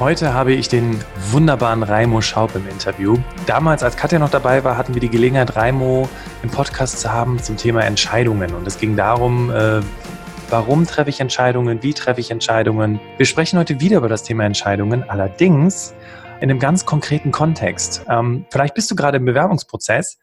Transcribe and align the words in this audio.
Heute 0.00 0.32
habe 0.32 0.52
ich 0.52 0.68
den 0.68 1.00
wunderbaren 1.32 1.82
Raimo 1.82 2.20
Schaub 2.20 2.54
im 2.54 2.68
Interview. 2.68 3.18
Damals, 3.46 3.82
als 3.82 3.96
Katja 3.96 4.20
noch 4.20 4.30
dabei 4.30 4.62
war, 4.62 4.76
hatten 4.76 4.94
wir 4.94 5.00
die 5.00 5.08
Gelegenheit, 5.08 5.56
Raimo 5.56 6.08
im 6.44 6.50
Podcast 6.50 7.00
zu 7.00 7.12
haben 7.12 7.42
zum 7.42 7.56
Thema 7.56 7.84
Entscheidungen. 7.84 8.54
Und 8.54 8.64
es 8.64 8.78
ging 8.78 8.94
darum, 8.94 9.50
äh, 9.50 9.80
warum 10.50 10.86
treffe 10.86 11.10
ich 11.10 11.18
Entscheidungen, 11.18 11.82
wie 11.82 11.94
treffe 11.94 12.20
ich 12.20 12.30
Entscheidungen. 12.30 13.00
Wir 13.16 13.26
sprechen 13.26 13.58
heute 13.58 13.80
wieder 13.80 13.96
über 13.96 14.08
das 14.08 14.22
Thema 14.22 14.44
Entscheidungen, 14.44 15.02
allerdings 15.10 15.94
in 16.40 16.48
einem 16.48 16.60
ganz 16.60 16.86
konkreten 16.86 17.32
Kontext. 17.32 18.04
Ähm, 18.08 18.46
vielleicht 18.50 18.74
bist 18.74 18.88
du 18.92 18.94
gerade 18.94 19.16
im 19.16 19.24
Bewerbungsprozess 19.24 20.16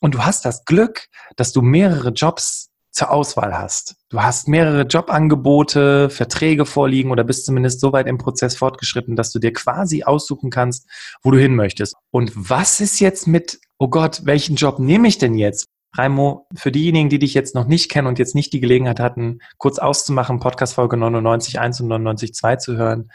und 0.00 0.16
du 0.16 0.24
hast 0.24 0.44
das 0.44 0.64
Glück, 0.64 1.06
dass 1.36 1.52
du 1.52 1.62
mehrere 1.62 2.08
Jobs 2.08 2.73
zur 2.94 3.10
Auswahl 3.10 3.58
hast. 3.58 3.96
Du 4.08 4.22
hast 4.22 4.46
mehrere 4.46 4.82
Jobangebote, 4.82 6.10
Verträge 6.10 6.64
vorliegen 6.64 7.10
oder 7.10 7.24
bist 7.24 7.44
zumindest 7.44 7.80
so 7.80 7.92
weit 7.92 8.06
im 8.06 8.18
Prozess 8.18 8.56
fortgeschritten, 8.56 9.16
dass 9.16 9.32
du 9.32 9.40
dir 9.40 9.52
quasi 9.52 10.04
aussuchen 10.04 10.50
kannst, 10.50 10.88
wo 11.22 11.32
du 11.32 11.38
hin 11.38 11.56
möchtest. 11.56 11.96
Und 12.12 12.32
was 12.34 12.80
ist 12.80 13.00
jetzt 13.00 13.26
mit, 13.26 13.58
oh 13.78 13.88
Gott, 13.88 14.22
welchen 14.24 14.54
Job 14.54 14.78
nehme 14.78 15.08
ich 15.08 15.18
denn 15.18 15.34
jetzt? 15.34 15.66
Raimo, 15.96 16.46
für 16.54 16.72
diejenigen, 16.72 17.08
die 17.08 17.18
dich 17.18 17.34
jetzt 17.34 17.54
noch 17.54 17.66
nicht 17.66 17.90
kennen 17.90 18.06
und 18.06 18.18
jetzt 18.18 18.34
nicht 18.34 18.52
die 18.52 18.60
Gelegenheit 18.60 19.00
hatten, 19.00 19.40
kurz 19.58 19.78
auszumachen, 19.78 20.40
Podcast 20.40 20.74
Folge 20.74 20.96
99.1 20.96 21.82
und 21.82 22.06
99.2 22.06 22.58
zu 22.58 22.76
hören 22.76 23.10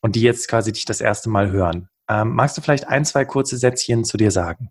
und 0.00 0.14
die 0.14 0.22
jetzt 0.22 0.48
quasi 0.48 0.72
dich 0.72 0.84
das 0.84 1.00
erste 1.00 1.30
Mal 1.30 1.50
hören. 1.50 1.88
Ähm, 2.08 2.34
magst 2.34 2.56
du 2.56 2.62
vielleicht 2.62 2.86
ein, 2.86 3.04
zwei 3.04 3.24
kurze 3.24 3.56
Sätzchen 3.56 4.04
zu 4.04 4.16
dir 4.16 4.30
sagen? 4.30 4.70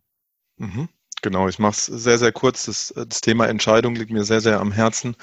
Mhm. 0.58 0.88
Genau, 1.26 1.48
ich 1.48 1.58
mache 1.58 1.72
es 1.72 1.86
sehr, 1.88 2.20
sehr 2.20 2.32
kurz. 2.32 2.66
Das, 2.66 2.94
das, 2.96 3.20
Thema 3.20 3.48
Entscheidung 3.48 3.96
liegt 3.96 4.12
mir 4.12 4.24
sehr, 4.24 4.42
sehr 4.42 4.60
am 4.60 4.72
Herzen, 4.72 5.16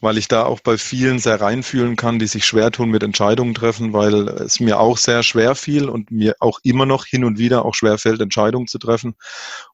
weil 0.00 0.16
ich 0.16 0.28
da 0.28 0.44
auch 0.44 0.60
bei 0.60 0.78
vielen 0.78 1.18
sehr 1.18 1.40
reinfühlen 1.40 1.96
kann, 1.96 2.20
die 2.20 2.28
sich 2.28 2.44
schwer 2.46 2.70
tun 2.70 2.90
mit 2.90 3.02
Entscheidungen 3.02 3.54
treffen, 3.54 3.92
weil 3.92 4.28
es 4.28 4.60
mir 4.60 4.78
auch 4.78 4.96
sehr 4.98 5.24
schwer 5.24 5.56
fiel 5.56 5.88
und 5.88 6.12
mir 6.12 6.36
auch 6.38 6.60
immer 6.62 6.86
noch 6.86 7.06
hin 7.06 7.24
und 7.24 7.38
wieder 7.38 7.64
auch 7.64 7.74
schwer 7.74 7.98
fällt, 7.98 8.20
Entscheidungen 8.20 8.68
zu 8.68 8.78
treffen. 8.78 9.16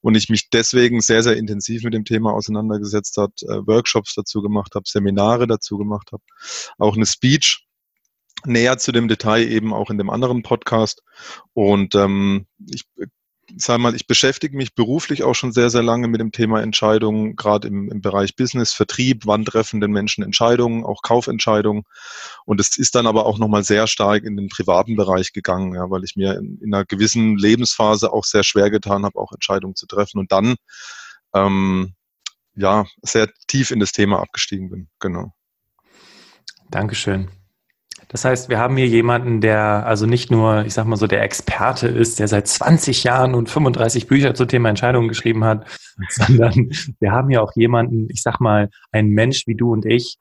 Und 0.01 0.15
ich 0.15 0.31
mich 0.31 0.49
deswegen 0.49 1.03
sehr, 1.03 1.23
sehr 1.23 1.37
intensiv 1.37 1.83
mit 1.83 1.93
dem 1.93 2.07
Thema 2.07 2.33
auseinandergesetzt 2.33 3.19
habe, 3.19 3.35
äh, 3.43 3.67
Workshops 3.67 4.15
dazu 4.15 4.41
gemacht 4.41 4.75
habe, 4.77 4.85
Seminare 4.89 5.47
dazu 5.47 5.77
gemacht 5.77 6.13
habe, 6.13 6.23
auch 6.79 6.97
eine 6.97 7.05
Speech 7.05 7.67
näher 8.47 8.79
zu 8.79 8.91
dem 8.91 9.07
Detail 9.07 9.47
eben 9.47 9.75
auch 9.75 9.91
in 9.91 9.99
dem 9.99 10.09
anderen 10.09 10.43
Podcast. 10.43 11.03
Und 11.53 11.95
ähm, 11.95 12.47
ich 12.71 12.87
sag 13.57 13.79
mal, 13.79 13.95
ich 13.95 14.07
beschäftige 14.07 14.57
mich 14.57 14.75
beruflich 14.75 15.23
auch 15.23 15.35
schon 15.35 15.53
sehr, 15.53 15.71
sehr 15.71 15.83
lange 15.83 16.09
mit 16.09 16.21
dem 16.21 16.33
Thema 16.33 16.63
Entscheidungen, 16.63 17.37
gerade 17.37 17.69
im, 17.69 17.91
im 17.91 18.01
Bereich 18.01 18.37
Business, 18.37 18.73
Vertrieb, 18.73 19.27
wann 19.27 19.45
treffen 19.45 19.81
den 19.81 19.91
Menschen 19.91 20.25
Entscheidungen, 20.25 20.85
auch 20.85 21.03
Kaufentscheidungen. 21.03 21.85
Und 22.45 22.61
es 22.61 22.77
ist 22.77 22.95
dann 22.95 23.07
aber 23.07 23.27
auch 23.27 23.39
nochmal 23.39 23.65
sehr 23.65 23.87
stark 23.87 24.25
in 24.25 24.37
den 24.37 24.49
privaten 24.49 24.97
Bereich 24.97 25.33
gegangen, 25.33 25.75
ja, 25.75 25.91
weil 25.91 26.05
ich 26.05 26.17
mir 26.17 26.37
in, 26.39 26.59
in 26.63 26.75
einer 26.75 26.85
gewissen 26.85 27.37
Lebensphase 27.37 28.13
auch 28.13 28.25
sehr 28.25 28.45
schwer 28.45 28.71
getan 28.71 29.05
habe, 29.05 29.19
auch 29.19 29.33
Entscheidungen 29.33 29.77
zu 29.77 29.87
treffen 29.87 30.19
und 30.19 30.33
dann 30.33 30.57
ähm, 31.35 31.95
ja 32.55 32.87
sehr 33.03 33.31
tief 33.47 33.71
in 33.71 33.81
das 33.81 33.93
Thema 33.93 34.21
abgestiegen 34.21 34.71
bin. 34.71 34.89
Genau. 35.01 35.33
Dankeschön. 36.71 37.31
Das 38.15 38.25
heißt, 38.25 38.49
wir 38.49 38.61
haben 38.61 38.77
hier 38.77 38.87
jemanden, 38.87 39.41
der 39.41 39.85
also 39.87 40.07
nicht 40.07 40.31
nur, 40.31 40.65
ich 40.67 40.73
sag 40.73 40.87
mal 40.87 40.95
so, 40.95 41.09
der 41.09 41.25
Experte 41.25 41.89
ist, 41.89 42.21
der 42.21 42.29
seit 42.29 42.47
20 42.47 43.03
Jahren 43.03 43.35
und 43.35 43.51
35 43.51 44.07
Bücher 44.07 44.35
zum 44.35 44.47
Thema 44.47 44.69
Entscheidungen 44.69 45.09
geschrieben 45.09 45.43
hat, 45.43 45.67
sondern 46.11 46.71
wir 47.01 47.11
haben 47.11 47.29
hier 47.29 47.43
auch 47.43 47.51
jemanden, 47.57 48.07
ich 48.11 48.23
sag 48.23 48.39
mal, 48.39 48.71
einen 48.93 49.09
Mensch 49.11 49.49
wie 49.49 49.57
du 49.57 49.73
und 49.73 49.85
ich, 49.85 50.19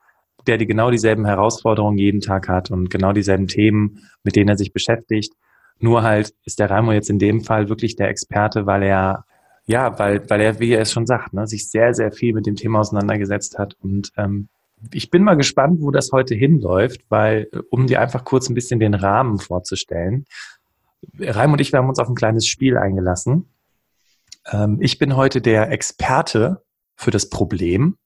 der 0.48 0.58
die 0.58 0.66
genau 0.66 0.90
dieselben 0.90 1.28
Herausforderungen 1.28 2.00
jeden 2.00 2.20
Tag 2.20 2.50
hat 2.50 2.72
und 2.72 2.90
genau 2.90 3.14
dieselben 3.14 3.48
Themen, 3.48 4.00
mit 4.24 4.36
denen 4.36 4.50
er 4.50 4.58
sich 4.58 4.74
beschäftigt. 4.74 5.36
Nur 5.78 6.02
halt 6.02 6.34
ist 6.46 6.58
der 6.58 6.72
Raimo 6.72 6.94
jetzt 6.94 7.12
in 7.12 7.20
dem 7.20 7.42
Fall 7.42 7.70
wirklich 7.70 7.96
der 7.96 8.10
Experte, 8.10 8.66
weil 8.66 8.82
er 8.82 9.24
ja, 9.68 10.00
weil, 10.00 10.28
weil 10.32 10.42
er, 10.42 10.60
wie 10.60 10.72
er 10.72 10.82
es 10.82 10.92
schon 10.92 11.06
sagt, 11.06 11.34
ne, 11.34 11.46
sich 11.46 11.70
sehr, 11.70 11.94
sehr 11.94 12.12
viel 12.12 12.34
mit 12.34 12.48
dem 12.48 12.56
Thema 12.56 12.80
auseinandergesetzt 12.80 13.60
hat 13.60 13.76
und 13.80 14.12
ähm, 14.18 14.50
ich 14.92 15.10
bin 15.10 15.24
mal 15.24 15.36
gespannt, 15.36 15.82
wo 15.82 15.92
das 15.92 16.12
heute 16.12 16.36
hinläuft, 16.36 17.02
weil, 17.10 17.50
um 17.70 17.88
dir 17.88 18.02
einfach 18.02 18.26
kurz 18.26 18.50
ein 18.50 18.56
bisschen 18.56 18.80
den 18.80 18.94
Rahmen 18.94 19.40
vorzustellen. 19.40 20.26
Reim 21.20 21.54
und 21.54 21.62
ich, 21.62 21.72
wir 21.72 21.80
haben 21.80 21.90
uns 21.90 22.00
auf 22.00 22.10
ein 22.10 22.16
kleines 22.16 22.48
Spiel 22.48 22.78
eingelassen. 22.78 23.50
Ähm, 24.52 24.78
ich 24.82 24.98
bin 25.00 25.16
heute 25.16 25.42
der 25.42 25.72
Experte 25.72 26.64
für 26.96 27.12
das 27.12 27.30
Problem 27.30 27.98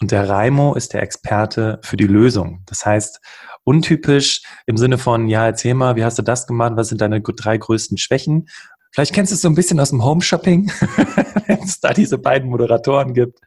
und 0.00 0.10
der 0.10 0.28
Raimo 0.28 0.74
ist 0.74 0.92
der 0.92 1.02
Experte 1.02 1.80
für 1.82 1.96
die 1.96 2.06
Lösung. 2.06 2.62
Das 2.66 2.84
heißt, 2.84 3.20
untypisch 3.64 4.42
im 4.66 4.76
Sinne 4.76 4.98
von, 4.98 5.28
ja, 5.28 5.46
erzähl 5.46 5.74
mal, 5.74 5.96
wie 5.96 6.04
hast 6.04 6.18
du 6.18 6.22
das 6.22 6.46
gemacht? 6.46 6.72
Was 6.76 6.88
sind 6.88 7.00
deine 7.00 7.20
drei 7.20 7.56
größten 7.56 7.98
Schwächen? 7.98 8.48
Vielleicht 8.92 9.14
kennst 9.14 9.32
du 9.32 9.34
es 9.34 9.42
so 9.42 9.48
ein 9.48 9.54
bisschen 9.54 9.80
aus 9.80 9.90
dem 9.90 10.04
Home 10.04 10.22
Shopping, 10.22 10.70
wenn 11.46 11.62
es 11.62 11.80
da 11.80 11.92
diese 11.92 12.18
beiden 12.18 12.48
Moderatoren 12.48 13.14
gibt. 13.14 13.40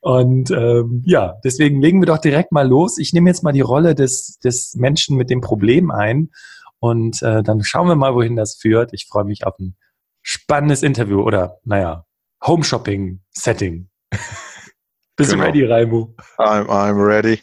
Und 0.00 0.50
ähm, 0.50 1.02
ja, 1.04 1.34
deswegen 1.44 1.80
legen 1.80 2.00
wir 2.00 2.06
doch 2.06 2.18
direkt 2.18 2.52
mal 2.52 2.66
los. 2.66 2.98
Ich 2.98 3.12
nehme 3.12 3.30
jetzt 3.30 3.42
mal 3.42 3.52
die 3.52 3.60
Rolle 3.60 3.94
des, 3.94 4.38
des 4.38 4.74
Menschen 4.76 5.16
mit 5.16 5.30
dem 5.30 5.40
Problem 5.40 5.90
ein 5.90 6.30
und 6.78 7.22
äh, 7.22 7.42
dann 7.42 7.62
schauen 7.62 7.88
wir 7.88 7.96
mal, 7.96 8.14
wohin 8.14 8.36
das 8.36 8.56
führt. 8.56 8.92
Ich 8.92 9.06
freue 9.06 9.24
mich 9.24 9.46
auf 9.46 9.58
ein 9.58 9.76
spannendes 10.22 10.82
Interview 10.82 11.22
oder, 11.22 11.58
naja, 11.64 12.04
Home 12.46 12.64
Shopping 12.64 13.20
Setting. 13.30 13.88
Bist 15.16 15.30
genau. 15.30 15.44
du 15.44 15.48
ready, 15.48 15.64
Raimo? 15.64 16.14
I'm, 16.38 16.66
I'm 16.66 16.96
ready. 16.96 17.40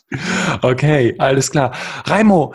Okay, 0.61 1.15
alles 1.17 1.49
klar. 1.49 1.73
Raimo, 2.05 2.53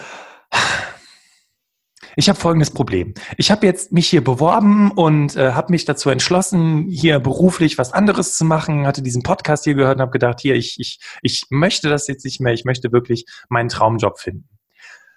ich 2.16 2.31
habe 2.31 2.41
folgendes 2.41 2.71
Problem. 2.71 3.12
Ich 3.37 3.50
habe 3.50 3.66
jetzt 3.66 3.93
mich 3.93 4.09
hier 4.09 4.25
beworben 4.25 4.91
und 4.91 5.37
äh, 5.37 5.53
habe 5.53 5.71
mich 5.71 5.84
dazu 5.84 6.09
entschlossen, 6.09 6.87
hier 6.88 7.21
beruflich 7.21 7.77
was 7.77 7.93
anderes 7.93 8.37
zu 8.37 8.44
machen, 8.47 8.87
hatte 8.87 9.03
diesen 9.03 9.22
Podcast 9.22 9.65
hier 9.65 9.75
gehört 9.75 9.97
und 9.97 10.00
habe 10.00 10.12
gedacht, 10.12 10.41
hier, 10.41 10.54
ich, 10.54 10.81
ich, 10.81 10.99
ich 11.21 11.44
möchte 11.50 11.91
das 11.91 12.09
jetzt 12.09 12.25
nicht 12.25 12.41
mehr, 12.41 12.54
ich 12.54 12.65
möchte 12.65 12.91
wirklich 12.91 13.27
meinen 13.50 13.69
Traumjob 13.69 14.19
finden. 14.19 14.49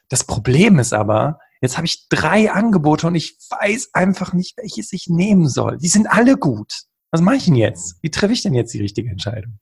Das 0.09 0.25
Problem 0.25 0.77
ist 0.77 0.93
aber, 0.93 1.39
jetzt 1.61 1.77
habe 1.77 1.87
ich 1.87 2.09
drei 2.09 2.51
Angebote 2.51 3.07
und 3.07 3.15
ich 3.15 3.37
weiß 3.49 3.91
einfach 3.93 4.33
nicht, 4.33 4.57
welches 4.57 4.91
ich 4.91 5.07
nehmen 5.07 5.47
soll. 5.47 5.77
Die 5.77 5.87
sind 5.87 6.07
alle 6.07 6.35
gut. 6.35 6.81
Was 7.11 7.21
mache 7.21 7.37
ich 7.37 7.45
denn 7.45 7.55
jetzt? 7.55 7.95
Wie 8.01 8.11
treffe 8.11 8.33
ich 8.33 8.43
denn 8.43 8.53
jetzt 8.53 8.73
die 8.73 8.81
richtige 8.81 9.09
Entscheidung? 9.09 9.59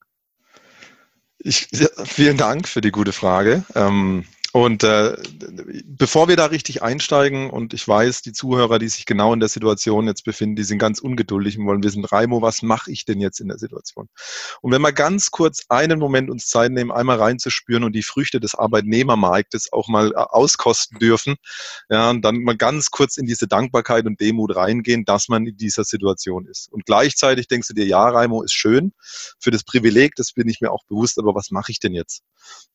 Ich, 1.38 1.68
ja, 1.72 1.88
vielen 2.04 2.38
Dank 2.38 2.68
für 2.68 2.82
die 2.82 2.92
gute 2.92 3.14
Frage. 3.14 3.64
Ähm, 3.76 4.26
und 4.58 4.84
äh, 4.84 5.16
bevor 5.86 6.28
wir 6.28 6.36
da 6.36 6.48
richtig 6.48 6.82
einsteigen, 6.82 7.52
und 7.52 7.76
ich 7.76 7.88
weiß, 7.88 8.24
die 8.24 8.34
Zuhörer, 8.34 8.80
die 8.80 8.88
sich 8.88 9.06
genau 9.06 9.32
in 9.32 9.40
der 9.40 9.50
Situation 9.50 10.08
jetzt 10.08 10.26
befinden, 10.26 10.56
die 10.56 10.64
sind 10.64 10.80
ganz 10.80 10.98
ungeduldig 10.98 11.60
und 11.60 11.68
wollen 11.68 11.84
wissen, 11.84 12.04
Raimo, 12.04 12.42
was 12.42 12.64
mache 12.64 12.92
ich 12.92 13.06
denn 13.06 13.22
jetzt 13.22 13.40
in 13.40 13.50
der 13.50 13.60
Situation? 13.60 14.10
Und 14.62 14.72
wenn 14.72 14.82
wir 14.82 14.94
ganz 14.94 15.30
kurz 15.30 15.66
einen 15.70 16.00
Moment 16.00 16.32
uns 16.32 16.48
Zeit 16.48 16.72
nehmen, 16.72 16.92
einmal 16.92 17.18
reinzuspüren 17.20 17.84
und 17.84 17.94
die 17.94 18.02
Früchte 18.02 18.40
des 18.40 18.56
Arbeitnehmermarktes 18.56 19.72
auch 19.74 19.90
mal 19.90 20.12
äh, 20.14 20.16
auskosten 20.16 20.98
dürfen, 20.98 21.36
ja, 21.92 22.10
und 22.10 22.24
dann 22.24 22.42
mal 22.42 22.58
ganz 22.58 22.90
kurz 22.90 23.18
in 23.18 23.28
diese 23.28 23.48
Dankbarkeit 23.48 24.08
und 24.08 24.20
Demut 24.20 24.56
reingehen, 24.56 25.06
dass 25.06 25.28
man 25.28 25.46
in 25.46 25.56
dieser 25.56 25.84
Situation 25.84 26.48
ist. 26.48 26.68
Und 26.72 26.88
gleichzeitig 26.88 27.48
denkst 27.48 27.68
du 27.68 27.76
dir, 27.76 27.86
ja, 27.86 28.10
Raimo 28.10 28.42
ist 28.42 28.54
schön 28.54 28.92
für 29.40 29.52
das 29.52 29.64
Privileg, 29.64 30.16
das 30.16 30.34
bin 30.34 30.50
ich 30.50 30.62
mir 30.62 30.72
auch 30.72 30.84
bewusst, 30.86 31.20
aber 31.20 31.36
was 31.36 31.52
mache 31.52 31.72
ich 31.72 31.80
denn 31.80 31.94
jetzt? 31.94 32.24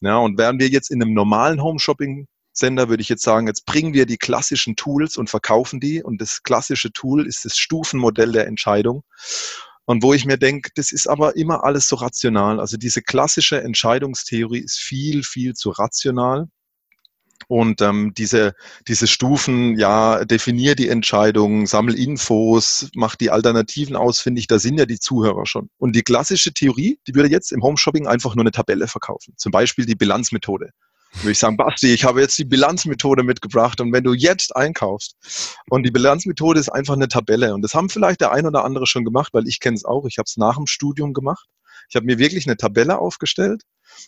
Ja, 0.01 0.19
und 0.19 0.39
wären 0.39 0.61
wir 0.61 0.69
jetzt 0.69 0.93
in 0.93 1.03
einem 1.03 1.13
normalen 1.13 1.61
Home 1.61 1.72
Shopping 1.79 2.27
Sender 2.53 2.89
würde 2.89 3.03
ich 3.03 3.09
jetzt 3.09 3.23
sagen, 3.23 3.47
jetzt 3.47 3.65
bringen 3.65 3.95
wir 3.95 4.07
die 4.07 4.19
klassischen 4.19 4.77
Tools 4.77 5.17
und 5.17 5.31
verkaufen 5.31 5.81
die. 5.81 6.03
Und 6.03 6.21
das 6.21 6.43
klassische 6.43 6.93
Tool 6.93 7.27
ist 7.27 7.45
das 7.45 7.57
Stufenmodell 7.57 8.33
der 8.33 8.47
Entscheidung. 8.47 9.05
Und 9.85 10.03
wo 10.03 10.15
ich 10.15 10.27
mir 10.27 10.39
denke, 10.39 10.71
das 10.75 10.93
ist 10.93 11.09
aber 11.09 11.37
immer 11.37 11.65
alles 11.65 11.89
so 11.89 11.97
rational. 11.97 12.61
Also 12.61 12.77
diese 12.77 13.03
klassische 13.03 13.63
Entscheidungstheorie 13.63 14.61
ist 14.61 14.79
viel, 14.79 15.23
viel 15.23 15.55
zu 15.55 15.71
rational. 15.71 16.49
Und 17.49 17.83
ähm, 17.83 18.13
diese, 18.17 18.55
diese 18.87 19.09
Stufen, 19.09 19.77
ja, 19.77 20.25
definier 20.25 20.77
die 20.77 20.89
Entscheidung, 20.89 21.67
sammel 21.67 21.99
Infos, 21.99 22.89
mach 22.95 23.17
die 23.17 23.31
Alternativen 23.31 23.97
ausfindig, 23.97 24.47
da 24.47 24.61
sind 24.61 24.79
ja 24.79 24.87
die 24.87 25.01
Zuhörer 25.01 25.45
schon. 25.47 25.69
Und 25.79 25.97
die 25.97 26.03
klassische 26.03 26.53
Theorie, 26.53 27.01
die 27.09 27.15
würde 27.15 27.31
jetzt 27.31 27.51
im 27.51 27.63
Home 27.63 27.77
Shopping 27.77 28.07
einfach 28.07 28.37
nur 28.37 28.45
eine 28.45 28.53
Tabelle 28.53 28.87
verkaufen. 28.87 29.35
Zum 29.37 29.51
Beispiel 29.51 29.87
die 29.87 29.97
Bilanzmethode. 29.97 30.71
Würde 31.17 31.33
ich 31.33 31.39
sagen, 31.39 31.57
Basti, 31.57 31.93
ich 31.93 32.05
habe 32.05 32.21
jetzt 32.21 32.39
die 32.39 32.45
Bilanzmethode 32.45 33.23
mitgebracht 33.23 33.81
und 33.81 33.93
wenn 33.93 34.05
du 34.05 34.15
jetzt 34.15 34.57
einkaufst 34.57 35.59
und 35.69 35.85
die 35.85 35.91
Bilanzmethode 35.91 36.59
ist 36.59 36.71
einfach 36.71 36.95
eine 36.95 37.09
Tabelle 37.09 37.55
und 37.55 37.63
das 37.63 37.75
haben 37.75 37.91
vielleicht 37.91 38.21
der 38.21 38.33
ein 38.33 38.47
oder 38.47 38.65
andere 38.65 38.87
schon 38.87 39.05
gemacht, 39.05 39.35
weil 39.35 39.47
ich 39.47 39.61
kenne 39.61 39.77
es 39.77 39.85
auch, 39.85 40.07
ich 40.07 40.19
habe 40.19 40.25
es 40.27 40.37
nach 40.37 40.57
dem 40.57 40.67
Studium 40.67 41.13
gemacht. 41.13 41.47
Ich 41.89 41.97
habe 41.97 42.07
mir 42.07 42.19
wirklich 42.19 42.47
eine 42.47 42.57
Tabelle 42.57 42.99
aufgestellt 42.99 43.63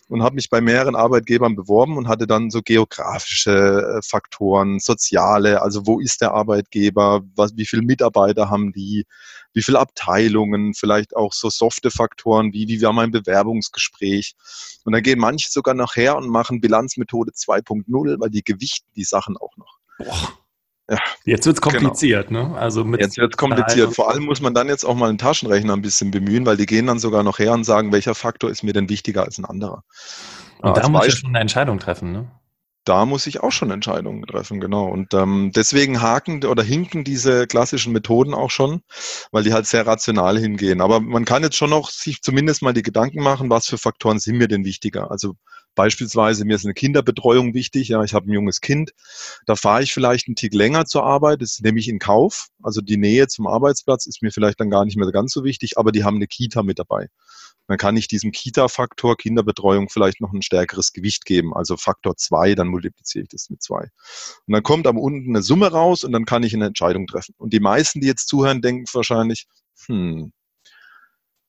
und 0.07 0.23
habe 0.23 0.35
mich 0.35 0.49
bei 0.49 0.61
mehreren 0.61 0.95
Arbeitgebern 0.95 1.55
beworben 1.55 1.97
und 1.97 2.07
hatte 2.07 2.27
dann 2.27 2.49
so 2.49 2.61
geografische 2.61 3.97
äh, 3.97 4.01
Faktoren, 4.01 4.79
soziale, 4.79 5.61
also 5.61 5.85
wo 5.85 5.99
ist 5.99 6.21
der 6.21 6.33
Arbeitgeber, 6.33 7.21
was, 7.35 7.55
wie 7.55 7.65
viele 7.65 7.81
Mitarbeiter 7.81 8.49
haben 8.49 8.71
die, 8.73 9.05
wie 9.53 9.61
viele 9.61 9.79
Abteilungen, 9.79 10.73
vielleicht 10.73 11.15
auch 11.15 11.33
so 11.33 11.49
softe 11.49 11.91
Faktoren, 11.91 12.53
wie, 12.53 12.67
wie 12.67 12.81
war 12.81 12.93
mein 12.93 13.11
Bewerbungsgespräch. 13.11 14.35
Und 14.83 14.93
dann 14.93 15.03
gehen 15.03 15.19
manche 15.19 15.49
sogar 15.49 15.73
nachher 15.73 16.17
und 16.17 16.29
machen 16.29 16.61
Bilanzmethode 16.61 17.31
2.0, 17.31 18.19
weil 18.19 18.29
die 18.29 18.43
gewichten 18.43 18.89
die 18.95 19.03
Sachen 19.03 19.37
auch 19.37 19.55
noch. 19.57 19.79
Boah. 19.97 20.44
Ja, 20.89 20.97
jetzt 21.23 21.45
wird 21.47 21.57
es 21.57 21.61
genau. 21.61 21.79
kompliziert, 21.79 22.27
genau. 22.27 22.49
ne? 22.49 22.57
Also 22.57 22.83
mit 22.83 23.01
jetzt 23.01 23.17
wird 23.17 23.33
es 23.33 23.37
kompliziert. 23.37 23.95
Vor 23.95 24.11
allem 24.11 24.25
muss 24.25 24.39
man 24.39 24.53
dann 24.53 24.67
jetzt 24.67 24.83
auch 24.83 24.95
mal 24.95 25.09
einen 25.09 25.17
Taschenrechner 25.17 25.73
ein 25.73 25.81
bisschen 25.81 26.11
bemühen, 26.11 26.45
weil 26.45 26.57
die 26.57 26.67
gehen 26.67 26.85
dann 26.85 26.99
sogar 26.99 27.23
noch 27.23 27.39
her 27.39 27.53
und 27.53 27.63
sagen, 27.63 27.91
welcher 27.91 28.13
Faktor 28.13 28.51
ist 28.51 28.63
mir 28.63 28.73
denn 28.73 28.87
wichtiger 28.87 29.23
als 29.23 29.39
ein 29.39 29.45
anderer. 29.45 29.83
Und 30.59 30.77
da 30.77 30.87
muss 30.87 31.07
ich 31.07 31.15
schon 31.15 31.29
eine 31.29 31.39
Entscheidung 31.39 31.79
treffen, 31.79 32.11
ne? 32.11 32.31
Da 32.85 33.07
muss 33.07 33.25
ich 33.25 33.41
auch 33.41 33.51
schon 33.51 33.71
Entscheidungen 33.71 34.23
treffen, 34.27 34.59
genau. 34.59 34.85
Und 34.85 35.15
ähm, 35.15 35.51
deswegen 35.55 36.03
haken 36.03 36.45
oder 36.45 36.61
hinken 36.61 37.03
diese 37.03 37.47
klassischen 37.47 37.93
Methoden 37.93 38.35
auch 38.35 38.51
schon, 38.51 38.81
weil 39.31 39.43
die 39.43 39.53
halt 39.53 39.65
sehr 39.65 39.87
rational 39.87 40.37
hingehen. 40.37 40.81
Aber 40.81 40.99
man 40.99 41.25
kann 41.25 41.41
jetzt 41.41 41.55
schon 41.55 41.71
noch 41.71 41.89
sich 41.89 42.21
zumindest 42.21 42.61
mal 42.61 42.73
die 42.73 42.83
Gedanken 42.83 43.23
machen, 43.23 43.49
was 43.49 43.65
für 43.65 43.79
Faktoren 43.79 44.19
sind 44.19 44.37
mir 44.37 44.47
denn 44.47 44.65
wichtiger? 44.65 45.09
Also 45.09 45.33
Beispielsweise 45.75 46.45
mir 46.45 46.55
ist 46.55 46.65
eine 46.65 46.73
Kinderbetreuung 46.73 47.53
wichtig. 47.53 47.89
Ja, 47.89 48.03
ich 48.03 48.13
habe 48.13 48.29
ein 48.29 48.33
junges 48.33 48.61
Kind. 48.61 48.91
Da 49.45 49.55
fahre 49.55 49.83
ich 49.83 49.93
vielleicht 49.93 50.27
einen 50.27 50.35
Tick 50.35 50.53
länger 50.53 50.85
zur 50.85 51.03
Arbeit. 51.03 51.41
Das 51.41 51.59
nehme 51.61 51.79
ich 51.79 51.87
in 51.87 51.99
Kauf. 51.99 52.47
Also 52.63 52.81
die 52.81 52.97
Nähe 52.97 53.27
zum 53.27 53.47
Arbeitsplatz 53.47 54.05
ist 54.07 54.21
mir 54.21 54.31
vielleicht 54.31 54.59
dann 54.59 54.69
gar 54.69 54.85
nicht 54.85 54.97
mehr 54.97 55.11
ganz 55.11 55.33
so 55.33 55.43
wichtig, 55.43 55.77
aber 55.77 55.91
die 55.91 56.03
haben 56.03 56.15
eine 56.15 56.27
Kita 56.27 56.63
mit 56.63 56.79
dabei. 56.79 57.09
Dann 57.67 57.77
kann 57.77 57.97
ich 57.97 58.07
diesem 58.07 58.31
Kita-Faktor 58.31 59.17
Kinderbetreuung 59.17 59.89
vielleicht 59.89 60.21
noch 60.21 60.31
ein 60.31 60.43
stärkeres 60.43 60.93
Gewicht 60.93 61.25
geben, 61.25 61.55
also 61.55 61.77
Faktor 61.77 62.15
zwei, 62.15 62.53
dann 62.53 62.67
multipliziere 62.67 63.23
ich 63.23 63.29
das 63.29 63.49
mit 63.49 63.63
zwei. 63.63 63.89
Und 64.45 64.53
dann 64.53 64.61
kommt 64.63 64.85
am 64.85 64.97
unten 64.97 65.29
eine 65.29 65.41
Summe 65.41 65.71
raus 65.71 66.03
und 66.03 66.11
dann 66.11 66.25
kann 66.25 66.43
ich 66.43 66.53
eine 66.53 66.67
Entscheidung 66.67 67.07
treffen. 67.07 67.33
Und 67.37 67.53
die 67.53 67.59
meisten, 67.59 68.01
die 68.01 68.07
jetzt 68.07 68.27
zuhören, 68.27 68.61
denken 68.61 68.85
wahrscheinlich, 68.93 69.47
hm, 69.87 70.31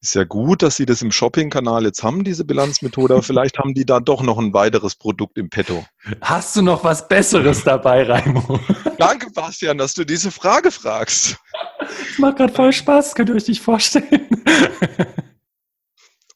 ist 0.00 0.14
ja 0.14 0.24
gut, 0.24 0.62
dass 0.62 0.76
Sie 0.76 0.86
das 0.86 1.02
im 1.02 1.10
Shopping-Kanal 1.10 1.84
jetzt 1.84 2.02
haben, 2.02 2.24
diese 2.24 2.44
Bilanzmethode, 2.44 3.14
aber 3.14 3.22
vielleicht 3.22 3.58
haben 3.58 3.74
die 3.74 3.84
da 3.84 4.00
doch 4.00 4.22
noch 4.22 4.38
ein 4.38 4.52
weiteres 4.52 4.94
Produkt 4.94 5.38
im 5.38 5.50
Petto. 5.50 5.84
Hast 6.20 6.54
du 6.56 6.62
noch 6.62 6.84
was 6.84 7.08
Besseres 7.08 7.64
dabei, 7.64 8.04
Raimo? 8.04 8.60
Danke, 8.98 9.30
Bastian, 9.32 9.78
dass 9.78 9.94
du 9.94 10.04
diese 10.04 10.30
Frage 10.30 10.70
fragst. 10.70 11.36
Das 11.78 12.18
macht 12.18 12.36
gerade 12.36 12.52
voll 12.52 12.72
Spaß, 12.72 13.14
könnt 13.14 13.30
ihr 13.30 13.34
euch 13.34 13.48
nicht 13.48 13.62
vorstellen. 13.62 14.28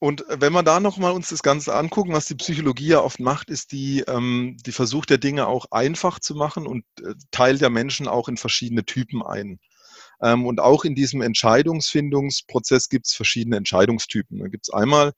Und 0.02 0.24
wenn 0.28 0.54
wir 0.54 0.62
da 0.62 0.80
nochmal 0.80 1.12
uns 1.12 1.28
das 1.28 1.42
Ganze 1.42 1.74
angucken, 1.74 2.14
was 2.14 2.24
die 2.24 2.34
Psychologie 2.34 2.88
ja 2.88 3.02
oft 3.02 3.20
macht, 3.20 3.50
ist 3.50 3.70
die, 3.70 4.00
ähm, 4.08 4.56
die 4.64 4.72
versucht 4.72 5.10
ja 5.10 5.18
Dinge 5.18 5.46
auch 5.46 5.66
einfach 5.70 6.18
zu 6.18 6.34
machen 6.34 6.66
und 6.66 6.84
äh, 7.02 7.12
teilt 7.30 7.60
ja 7.60 7.68
Menschen 7.68 8.08
auch 8.08 8.28
in 8.28 8.38
verschiedene 8.38 8.86
Typen 8.86 9.22
ein. 9.22 9.60
Ähm, 10.22 10.46
und 10.46 10.61
auch 10.61 10.84
in 10.84 10.94
diesem 10.94 11.22
Entscheidungsfindungsprozess 11.22 12.88
gibt 12.88 13.06
es 13.06 13.14
verschiedene 13.14 13.56
Entscheidungstypen. 13.56 14.38
Da 14.38 14.49
gibt 14.49 14.69
es 14.69 14.75
einmal 14.75 15.12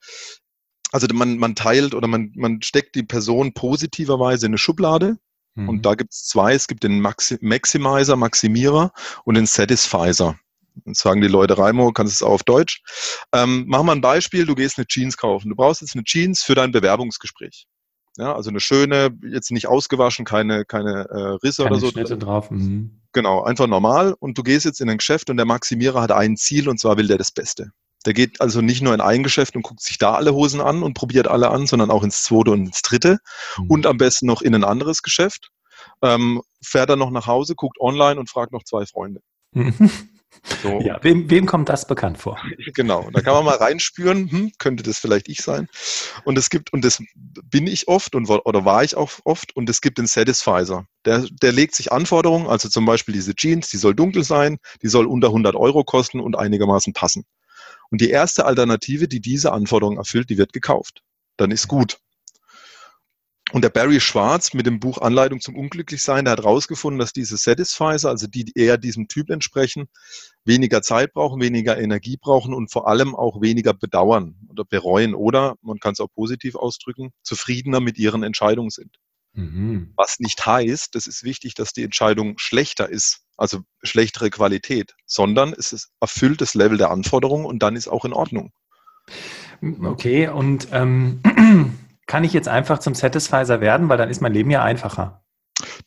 also 0.93 1.07
man, 1.13 1.39
man 1.39 1.55
teilt 1.55 1.95
oder 1.95 2.07
man, 2.07 2.33
man 2.37 2.63
steckt 2.63 2.95
die 2.95 3.03
Person 3.03 3.55
positiverweise 3.55 4.47
in 4.47 4.51
eine 4.51 4.59
Schublade. 4.59 5.19
Mhm. 5.55 5.69
Und 5.69 5.87
da 5.87 5.95
gibt 5.95 6.13
es 6.13 6.27
zwei. 6.27 6.55
Es 6.55 6.69
gibt 6.69 6.85
den 6.85 7.01
Maxi 7.01 7.39
Maximizer, 7.41 8.17
Maximierer 8.17 8.93
und 9.25 9.35
den 9.35 9.47
Satisfizer. 9.47 10.39
Jetzt 10.87 11.01
sagen 11.01 11.21
die 11.21 11.29
Leute, 11.29 11.59
Raimo, 11.59 11.93
kannst 11.93 12.21
du 12.21 12.25
es 12.25 12.29
auch 12.29 12.35
auf 12.35 12.45
Deutsch. 12.45 12.83
Ähm, 13.33 13.65
mach 13.67 13.83
mal 13.83 13.93
ein 13.93 14.01
Beispiel, 14.01 14.47
du 14.47 14.55
gehst 14.55 14.79
eine 14.79 14.87
Jeans 14.87 15.17
kaufen. 15.17 15.51
Du 15.51 15.57
brauchst 15.57 15.81
jetzt 15.81 15.95
eine 15.95 16.05
Jeans 16.05 16.43
für 16.43 16.55
dein 16.55 16.73
Bewerbungsgespräch. 16.73 17.67
Ja, 18.19 18.35
also 18.35 18.51
eine 18.51 18.61
schöne, 18.61 19.11
jetzt 19.23 19.51
nicht 19.51 19.69
ausgewaschen, 19.69 20.25
keine, 20.25 20.65
keine 20.65 21.07
äh, 21.09 21.39
Risse 21.43 21.63
keine 21.63 21.77
oder 21.77 21.81
so. 21.81 21.91
Schnitte 21.91 22.19
drauf. 22.19 22.51
Mhm. 22.51 23.01
Genau, 23.13 23.43
einfach 23.43 23.67
normal. 23.67 24.15
Und 24.19 24.37
du 24.37 24.43
gehst 24.43 24.65
jetzt 24.65 24.81
in 24.81 24.91
ein 24.91 24.99
Geschäft 24.99 25.31
und 25.31 25.39
der 25.39 25.47
Maximierer 25.47 26.03
hat 26.03 26.13
ein 26.13 26.37
Ziel 26.37 26.69
und 26.69 26.79
zwar 26.79 26.97
will 26.97 27.07
der 27.07 27.19
das 27.19 27.31
Beste. 27.31 27.71
Der 28.05 28.15
geht 28.15 28.41
also 28.41 28.61
nicht 28.61 28.83
nur 28.83 28.95
in 28.95 29.01
ein 29.01 29.23
Geschäft 29.23 29.55
und 29.57 29.63
guckt 29.63 29.81
sich 29.81 29.97
da 29.97 30.15
alle 30.15 30.35
Hosen 30.35 30.61
an 30.61 30.83
und 30.83 30.95
probiert 30.95 31.29
alle 31.29 31.51
an, 31.51 31.67
sondern 31.67 31.91
auch 31.91 32.03
ins 32.03 32.23
zweite 32.23 32.51
und 32.51 32.67
ins 32.67 32.83
dritte 32.83 33.19
mhm. 33.57 33.71
und 33.71 33.87
am 33.87 33.97
besten 33.97 34.27
noch 34.27 34.43
in 34.43 34.55
ein 34.55 34.65
anderes 34.65 35.03
Geschäft. 35.03 35.51
Ähm, 36.03 36.43
fährt 36.65 36.91
dann 36.91 36.99
noch 36.99 37.11
nach 37.11 37.27
Hause, 37.27 37.55
guckt 37.55 37.81
online 37.81 38.19
und 38.19 38.29
fragt 38.29 38.53
noch 38.53 38.65
zwei 38.65 38.87
Freunde. 38.87 39.21
Mhm. 39.53 39.91
So. 40.63 40.81
Ja, 40.81 40.99
wem, 41.03 41.31
wem 41.31 41.47
kommt 41.47 41.69
das 41.69 41.87
bekannt 41.87 42.19
vor? 42.19 42.39
Genau, 42.75 43.09
da 43.13 43.21
kann 43.21 43.35
man 43.35 43.45
mal 43.45 43.57
reinspüren, 43.57 44.31
hm, 44.31 44.53
könnte 44.59 44.83
das 44.83 44.99
vielleicht 44.99 45.29
ich 45.29 45.43
sein. 45.43 45.69
Und 46.25 46.39
es 46.39 46.49
gibt, 46.49 46.73
und 46.73 46.85
das 46.85 47.03
bin 47.15 47.67
ich 47.67 47.87
oft 47.89 48.15
und 48.15 48.29
oder 48.31 48.65
war 48.65 48.83
ich 48.83 48.97
auch 48.97 49.11
oft, 49.25 49.55
und 49.55 49.69
es 49.69 49.81
gibt 49.81 49.99
den 49.99 50.07
Satisfizer. 50.07 50.87
Der, 51.05 51.27
der 51.43 51.53
legt 51.53 51.75
sich 51.75 51.93
Anforderungen, 51.93 52.47
also 52.47 52.69
zum 52.69 52.87
Beispiel 52.87 53.15
diese 53.15 53.35
Jeans, 53.35 53.69
die 53.69 53.77
soll 53.77 53.95
dunkel 53.95 54.25
sein, 54.25 54.59
die 54.83 54.89
soll 54.89 55.07
unter 55.07 55.29
100 55.29 55.55
Euro 55.55 55.85
kosten 55.85 56.21
und 56.21 56.37
einigermaßen 56.37 56.93
passen. 56.93 57.25
Und 57.91 58.01
die 58.01 58.11
erste 58.11 58.47
Alternative, 58.47 59.09
die 59.09 59.21
diese 59.21 59.53
Anforderungen 59.53 59.99
erfüllt, 59.99 60.31
die 60.31 60.39
wird 60.39 60.53
gekauft. 60.53 61.03
Dann 61.37 61.51
ist 61.51 61.69
gut. 61.69 61.99
Und 63.53 63.63
der 63.63 63.69
Barry 63.69 64.01
Schwarz 64.01 64.55
mit 64.55 64.65
dem 64.65 64.81
Buch 64.81 64.99
Anleitung 64.99 65.41
zum 65.41 65.57
Unglücklichsein, 65.57 66.25
der 66.25 66.33
hat 66.33 66.41
herausgefunden, 66.41 66.99
dass 66.99 67.13
diese 67.13 67.37
Satisfizer, 67.37 68.09
also 68.09 68.27
die, 68.27 68.45
die 68.47 68.53
eher 68.55 68.79
diesem 68.79 69.09
Typ 69.09 69.29
entsprechen, 69.29 69.89
weniger 70.45 70.81
Zeit 70.81 71.13
brauchen, 71.13 71.41
weniger 71.41 71.79
Energie 71.79 72.17
brauchen 72.17 72.55
und 72.55 72.73
vor 72.73 72.89
allem 72.89 73.15
auch 73.15 73.43
weniger 73.43 73.75
bedauern 73.75 74.37
oder 74.49 74.65
bereuen 74.65 75.15
oder, 75.15 75.57
man 75.61 75.79
kann 75.79 75.93
es 75.93 76.01
auch 76.01 76.09
positiv 76.15 76.55
ausdrücken, 76.55 77.11
zufriedener 77.23 77.81
mit 77.81 77.99
ihren 77.99 78.23
Entscheidungen 78.23 78.71
sind. 78.71 78.97
Mhm. 79.35 79.93
Was 79.97 80.19
nicht 80.19 80.45
heißt, 80.45 80.95
das 80.95 81.07
ist 81.07 81.23
wichtig, 81.23 81.55
dass 81.55 81.75
die 81.75 81.85
Entscheidung 81.85 82.39
schlechter 82.39 82.89
ist, 82.89 83.21
also 83.37 83.61
schlechtere 83.83 84.31
Qualität, 84.31 84.95
sondern 85.05 85.53
es 85.53 85.73
ist 85.73 85.91
erfülltes 86.01 86.55
Level 86.55 86.79
der 86.79 86.91
Anforderungen 86.91 87.45
und 87.45 87.63
dann 87.63 87.77
ist 87.77 87.89
auch 87.89 88.07
in 88.07 88.15
Ordnung. 88.15 88.51
Okay, 89.83 90.29
und 90.29 90.69
ähm, 90.73 91.21
kann 92.13 92.25
ich 92.25 92.35
jetzt 92.35 92.49
einfach 92.49 92.79
zum 92.79 92.95
Satisfizer 92.95 93.63
werden, 93.63 93.89
weil 93.89 93.97
dann 93.97 94.11
ist 94.11 94.21
mein 94.21 94.35
Leben 94.35 94.51
ja 94.51 94.63
einfacher. 94.63 95.25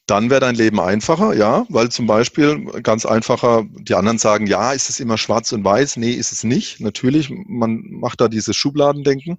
Dann 0.08 0.32
wäre 0.32 0.40
dein 0.40 0.56
Leben 0.56 0.80
einfacher, 0.80 1.36
ja, 1.36 1.68
weil 1.70 1.90
zum 1.90 2.08
Beispiel 2.08 2.66
ganz 2.82 3.06
einfacher, 3.06 3.64
die 3.70 3.94
anderen 3.94 4.18
sagen, 4.18 4.48
ja, 4.48 4.72
ist 4.72 4.90
es 4.90 5.00
immer 5.00 5.20
schwarz 5.20 5.52
und 5.52 5.64
weiß? 5.64 5.98
Nee, 5.98 6.14
ist 6.14 6.32
es 6.32 6.44
nicht. 6.44 6.80
Natürlich, 6.80 7.30
man 7.30 7.84
macht 7.92 8.22
da 8.22 8.28
dieses 8.28 8.56
Schubladendenken. 8.56 9.38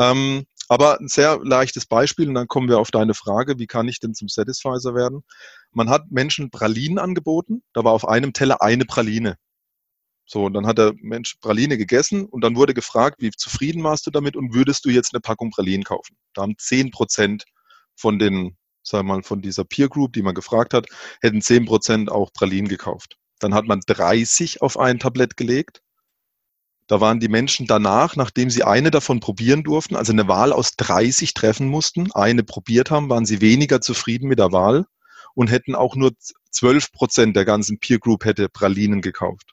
Ähm, 0.00 0.44
aber 0.68 1.00
ein 1.00 1.08
sehr 1.08 1.40
leichtes 1.42 1.86
Beispiel, 1.86 2.28
und 2.28 2.34
dann 2.34 2.46
kommen 2.46 2.68
wir 2.68 2.78
auf 2.78 2.92
deine 2.92 3.14
Frage, 3.14 3.58
wie 3.58 3.66
kann 3.66 3.88
ich 3.88 3.98
denn 3.98 4.14
zum 4.14 4.28
Satisfizer 4.28 4.94
werden? 4.94 5.24
Man 5.72 5.90
hat 5.90 6.04
Menschen 6.12 6.52
Pralinen 6.52 7.00
angeboten, 7.00 7.64
da 7.72 7.82
war 7.82 7.94
auf 7.94 8.06
einem 8.06 8.32
Teller 8.32 8.62
eine 8.62 8.84
Praline. 8.84 9.38
So, 10.32 10.46
und 10.46 10.54
dann 10.54 10.66
hat 10.66 10.78
der 10.78 10.94
Mensch 11.02 11.34
Praline 11.42 11.76
gegessen 11.76 12.24
und 12.24 12.42
dann 12.42 12.56
wurde 12.56 12.72
gefragt, 12.72 13.16
wie 13.20 13.30
zufrieden 13.32 13.84
warst 13.84 14.06
du 14.06 14.10
damit 14.10 14.34
und 14.34 14.54
würdest 14.54 14.82
du 14.86 14.88
jetzt 14.88 15.12
eine 15.12 15.20
Packung 15.20 15.50
Pralinen 15.50 15.84
kaufen? 15.84 16.16
Da 16.32 16.40
haben 16.40 16.54
zehn 16.56 16.90
Prozent 16.90 17.44
von 17.96 18.18
den, 18.18 18.56
sagen 18.82 19.06
wir 19.06 19.16
mal, 19.16 19.22
von 19.22 19.42
dieser 19.42 19.64
Peer 19.64 19.90
Group, 19.90 20.14
die 20.14 20.22
man 20.22 20.34
gefragt 20.34 20.72
hat, 20.72 20.86
hätten 21.20 21.42
zehn 21.42 21.66
Prozent 21.66 22.10
auch 22.10 22.32
Pralinen 22.32 22.68
gekauft. 22.68 23.18
Dann 23.40 23.52
hat 23.52 23.66
man 23.66 23.80
30 23.86 24.62
auf 24.62 24.78
ein 24.78 24.98
Tablett 24.98 25.36
gelegt. 25.36 25.82
Da 26.86 26.98
waren 27.02 27.20
die 27.20 27.28
Menschen 27.28 27.66
danach, 27.66 28.16
nachdem 28.16 28.48
sie 28.48 28.64
eine 28.64 28.90
davon 28.90 29.20
probieren 29.20 29.62
durften, 29.64 29.96
also 29.96 30.12
eine 30.12 30.28
Wahl 30.28 30.54
aus 30.54 30.76
30 30.78 31.34
treffen 31.34 31.68
mussten, 31.68 32.10
eine 32.12 32.42
probiert 32.42 32.90
haben, 32.90 33.10
waren 33.10 33.26
sie 33.26 33.42
weniger 33.42 33.82
zufrieden 33.82 34.28
mit 34.28 34.38
der 34.38 34.50
Wahl 34.50 34.86
und 35.34 35.50
hätten 35.50 35.74
auch 35.74 35.94
nur 35.94 36.12
12 36.52 36.90
Prozent 36.92 37.36
der 37.36 37.44
ganzen 37.44 37.78
Peer 37.78 37.98
Group 37.98 38.24
hätte 38.24 38.48
Pralinen 38.48 39.02
gekauft. 39.02 39.52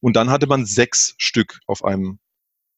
Und 0.00 0.16
dann 0.16 0.30
hatte 0.30 0.46
man 0.46 0.66
sechs 0.66 1.14
Stück 1.18 1.60
auf 1.66 1.84
einem, 1.84 2.18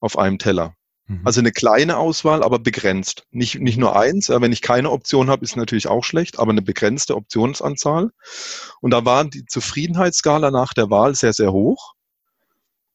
auf 0.00 0.18
einem 0.18 0.38
Teller. 0.38 0.74
Mhm. 1.06 1.22
Also 1.24 1.40
eine 1.40 1.52
kleine 1.52 1.96
Auswahl, 1.96 2.42
aber 2.42 2.58
begrenzt. 2.58 3.24
Nicht, 3.30 3.60
nicht 3.60 3.78
nur 3.78 3.98
eins. 3.98 4.28
Wenn 4.28 4.52
ich 4.52 4.62
keine 4.62 4.90
Option 4.90 5.28
habe, 5.28 5.44
ist 5.44 5.56
natürlich 5.56 5.88
auch 5.88 6.04
schlecht, 6.04 6.38
aber 6.38 6.52
eine 6.52 6.62
begrenzte 6.62 7.16
Optionsanzahl. 7.16 8.10
Und 8.80 8.92
da 8.92 9.04
war 9.04 9.24
die 9.24 9.44
Zufriedenheitsskala 9.44 10.50
nach 10.50 10.72
der 10.72 10.90
Wahl 10.90 11.14
sehr, 11.14 11.32
sehr 11.32 11.52
hoch. 11.52 11.94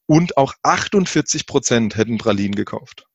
Und 0.06 0.36
auch 0.36 0.54
48 0.62 1.46
Prozent 1.46 1.96
hätten 1.96 2.16
Pralinen 2.16 2.54
gekauft. 2.54 3.06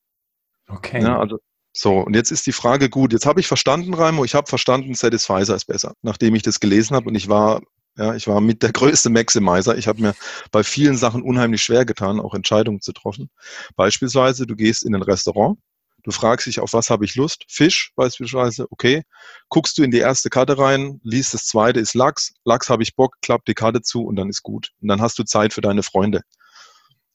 Okay. 0.68 1.02
Ja, 1.02 1.18
also 1.18 1.38
So, 1.72 2.00
und 2.00 2.14
jetzt 2.14 2.30
ist 2.30 2.46
die 2.46 2.52
Frage 2.52 2.90
gut. 2.90 3.12
Jetzt 3.12 3.26
habe 3.26 3.40
ich 3.40 3.46
verstanden, 3.46 3.94
Raimo, 3.94 4.24
ich 4.24 4.34
habe 4.34 4.46
verstanden, 4.46 4.94
Satisfizer 4.94 5.56
ist 5.56 5.64
besser, 5.64 5.94
nachdem 6.02 6.34
ich 6.34 6.42
das 6.42 6.60
gelesen 6.60 6.94
habe 6.94 7.08
und 7.08 7.14
ich 7.14 7.28
war, 7.28 7.62
ja, 7.96 8.14
ich 8.14 8.26
war 8.26 8.40
mit 8.40 8.62
der 8.62 8.72
größte 8.72 9.10
Maximizer. 9.10 9.76
Ich 9.76 9.86
habe 9.86 10.00
mir 10.00 10.14
bei 10.50 10.62
vielen 10.62 10.96
Sachen 10.96 11.22
unheimlich 11.22 11.62
schwer 11.62 11.84
getan, 11.84 12.20
auch 12.20 12.34
Entscheidungen 12.34 12.80
zu 12.80 12.92
treffen. 12.92 13.30
Beispielsweise, 13.76 14.46
du 14.46 14.56
gehst 14.56 14.84
in 14.84 14.94
ein 14.94 15.02
Restaurant, 15.02 15.58
du 16.02 16.10
fragst 16.10 16.46
dich, 16.46 16.60
auf 16.60 16.72
was 16.72 16.90
habe 16.90 17.04
ich 17.04 17.16
Lust? 17.16 17.44
Fisch 17.48 17.92
beispielsweise, 17.94 18.66
okay. 18.70 19.02
Guckst 19.48 19.76
du 19.76 19.82
in 19.82 19.90
die 19.90 19.98
erste 19.98 20.30
Karte 20.30 20.58
rein, 20.58 21.00
liest 21.04 21.34
das 21.34 21.46
zweite 21.46 21.80
ist 21.80 21.94
Lachs, 21.94 22.32
Lachs 22.44 22.70
habe 22.70 22.82
ich 22.82 22.96
Bock, 22.96 23.16
klappt 23.20 23.48
die 23.48 23.54
Karte 23.54 23.82
zu 23.82 24.04
und 24.04 24.16
dann 24.16 24.30
ist 24.30 24.42
gut. 24.42 24.70
Und 24.80 24.88
dann 24.88 25.02
hast 25.02 25.18
du 25.18 25.24
Zeit 25.24 25.52
für 25.52 25.60
deine 25.60 25.82
Freunde. 25.82 26.22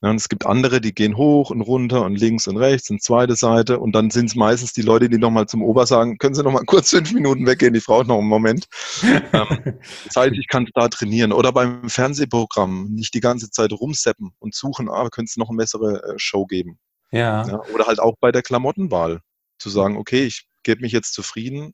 Ja, 0.04 0.12
und 0.12 0.18
es 0.18 0.30
gibt 0.30 0.46
andere, 0.46 0.80
die 0.80 0.94
gehen 0.94 1.18
hoch 1.18 1.50
und 1.50 1.62
runter 1.62 2.06
und 2.06 2.16
links 2.16 2.48
und 2.48 2.58
rechts 2.58 2.92
und 2.92 3.02
zweite 3.02 3.36
Seite 3.36 3.80
und 3.80 3.94
dann 3.94 4.12
sind 4.12 4.28
es 4.28 4.36
meistens 4.36 4.72
die 4.74 4.84
Leute, 4.84 5.10
die 5.10 5.18
nochmal 5.18 5.48
zum 5.48 5.64
Ober 5.64 5.88
sagen, 5.88 6.20
können 6.20 6.36
Sie 6.36 6.44
nochmal 6.44 6.64
kurz 6.68 6.92
fünf 6.92 7.12
Minuten 7.14 7.48
weggehen, 7.48 7.74
die 7.74 7.80
braucht 7.80 8.08
noch 8.08 8.20
einen 8.20 8.28
Moment. 8.28 8.68
ähm, 9.04 9.80
das 10.06 10.16
heißt, 10.16 10.36
ich 10.36 10.48
kann 10.48 10.70
da 10.76 10.88
trainieren 10.88 11.32
oder 11.32 11.52
beim 11.52 11.90
Fernsehprogramm 11.90 12.94
nicht 12.94 13.16
die 13.16 13.22
ganze 13.22 13.50
Zeit 13.50 13.72
rumseppen 13.72 14.34
und 14.38 14.54
suchen, 14.54 14.88
ah, 14.88 15.10
könnte 15.10 15.30
es 15.30 15.38
noch 15.38 15.50
eine 15.50 15.58
bessere 15.58 16.04
äh, 16.04 16.14
Show 16.18 16.46
geben. 16.46 16.78
Ja. 17.12 17.48
ja. 17.48 17.62
Oder 17.74 17.88
halt 17.88 18.00
auch 18.00 18.16
bei 18.20 18.32
der 18.32 18.44
Klamottenwahl 18.44 19.22
zu 19.58 19.70
sagen, 19.70 19.98
okay, 19.98 20.26
ich 20.26 20.48
gebe 20.62 20.82
mich 20.82 20.92
jetzt 20.92 21.14
zufrieden. 21.14 21.74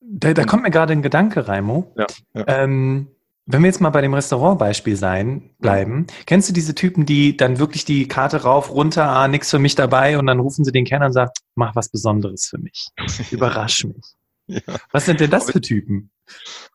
Da, 0.00 0.34
da 0.34 0.44
kommt 0.44 0.64
mir 0.64 0.70
gerade 0.70 0.92
ein 0.92 1.02
Gedanke, 1.02 1.46
Raimo. 1.46 1.92
Ja, 1.96 2.06
ja. 2.34 2.44
Ähm, 2.48 3.15
wenn 3.46 3.62
wir 3.62 3.68
jetzt 3.68 3.80
mal 3.80 3.90
bei 3.90 4.00
dem 4.00 4.12
Restaurantbeispiel 4.12 4.96
sein, 4.96 5.50
bleiben, 5.60 6.08
kennst 6.26 6.48
du 6.48 6.52
diese 6.52 6.74
Typen, 6.74 7.06
die 7.06 7.36
dann 7.36 7.60
wirklich 7.60 7.84
die 7.84 8.08
Karte 8.08 8.42
rauf, 8.42 8.70
runter, 8.70 9.08
ah, 9.08 9.28
nix 9.28 9.50
für 9.50 9.60
mich 9.60 9.76
dabei 9.76 10.18
und 10.18 10.26
dann 10.26 10.40
rufen 10.40 10.64
sie 10.64 10.72
den 10.72 10.84
Kellner 10.84 11.06
und 11.06 11.12
sagen, 11.12 11.30
mach 11.54 11.76
was 11.76 11.88
Besonderes 11.88 12.46
für 12.46 12.58
mich. 12.58 12.88
Überrasch 13.30 13.84
mich. 13.84 14.04
Ja. 14.48 14.60
Was 14.92 15.06
sind 15.06 15.20
denn 15.20 15.30
das 15.30 15.50
für 15.50 15.60
Typen? 15.60 16.10